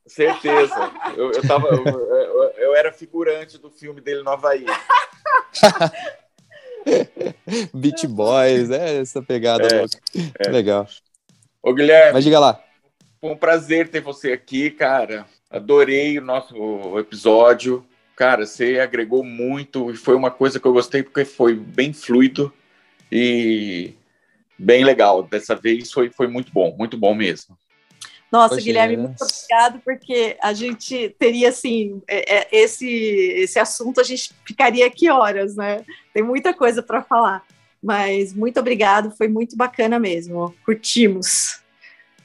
[0.06, 0.92] Certeza.
[1.16, 4.66] Eu, eu, tava, eu, eu, eu, era figurante do filme dele no Havaí.
[7.74, 10.00] Beach Boys, é essa pegada é, louca.
[10.40, 10.50] É.
[10.50, 10.88] Legal.
[11.62, 12.14] Ô, Guilherme.
[12.14, 12.64] Mas diga lá.
[13.20, 15.26] Foi um prazer ter você aqui, cara.
[15.50, 17.86] Adorei o nosso episódio.
[18.16, 22.52] Cara, você agregou muito e foi uma coisa que eu gostei porque foi bem fluido
[23.12, 23.94] e
[24.58, 25.24] bem legal.
[25.24, 27.58] Dessa vez foi, foi muito bom, muito bom mesmo.
[28.32, 28.98] Nossa, Guilherme, é.
[28.98, 34.86] muito obrigado, porque a gente teria, assim, é, é, esse, esse assunto, a gente ficaria
[34.86, 35.82] aqui horas, né?
[36.14, 37.44] Tem muita coisa para falar.
[37.82, 40.54] Mas muito obrigado, foi muito bacana mesmo.
[40.66, 41.62] Curtimos.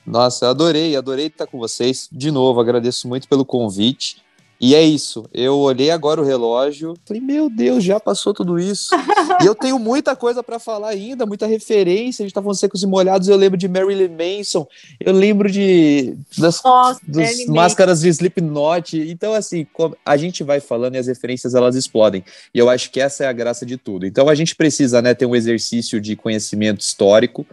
[0.05, 2.09] Nossa, adorei, adorei estar com vocês.
[2.11, 4.23] De novo, agradeço muito pelo convite.
[4.63, 5.29] E é isso.
[5.35, 8.91] Eu olhei agora o relógio, falei, meu Deus, já passou tudo isso.
[9.43, 12.23] e eu tenho muita coisa para falar ainda, muita referência.
[12.23, 13.27] A gente tá falando secos e molhados.
[13.27, 14.65] Eu lembro de Marilyn Manson,
[15.01, 18.97] eu lembro de das Nossa, dos máscaras de Slipknot.
[19.11, 19.67] Então, assim,
[20.07, 22.23] a gente vai falando e as referências elas explodem.
[22.55, 24.07] E eu acho que essa é a graça de tudo.
[24.07, 27.45] Então, a gente precisa né, ter um exercício de conhecimento histórico.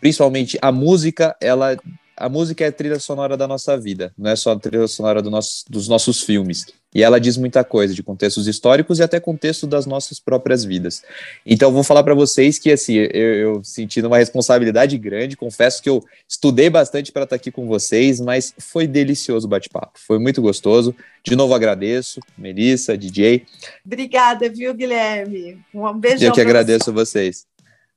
[0.00, 1.76] Principalmente a música, ela
[2.20, 5.22] a música é a trilha sonora da nossa vida, não é só a trilha sonora
[5.22, 6.66] do nosso, dos nossos filmes.
[6.94, 11.02] E ela diz muita coisa de contextos históricos e até contexto das nossas próprias vidas.
[11.46, 15.36] Então, vou falar para vocês que, assim, eu, eu senti uma responsabilidade grande.
[15.36, 19.50] Confesso que eu estudei bastante para estar tá aqui com vocês, mas foi delicioso o
[19.50, 19.92] bate-papo.
[19.94, 20.94] Foi muito gostoso.
[21.24, 23.46] De novo, agradeço, Melissa, DJ.
[23.86, 25.58] Obrigada, viu, Guilherme?
[25.72, 26.28] Um beijão.
[26.28, 27.30] Eu que agradeço você.
[27.30, 27.46] vocês.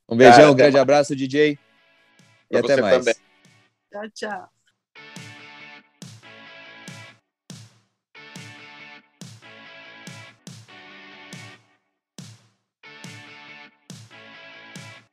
[0.07, 1.57] Um beijão, um grande abraço, DJ.
[2.49, 2.99] E até mais.
[2.99, 3.32] Também.
[3.93, 4.52] Tchau, tchau.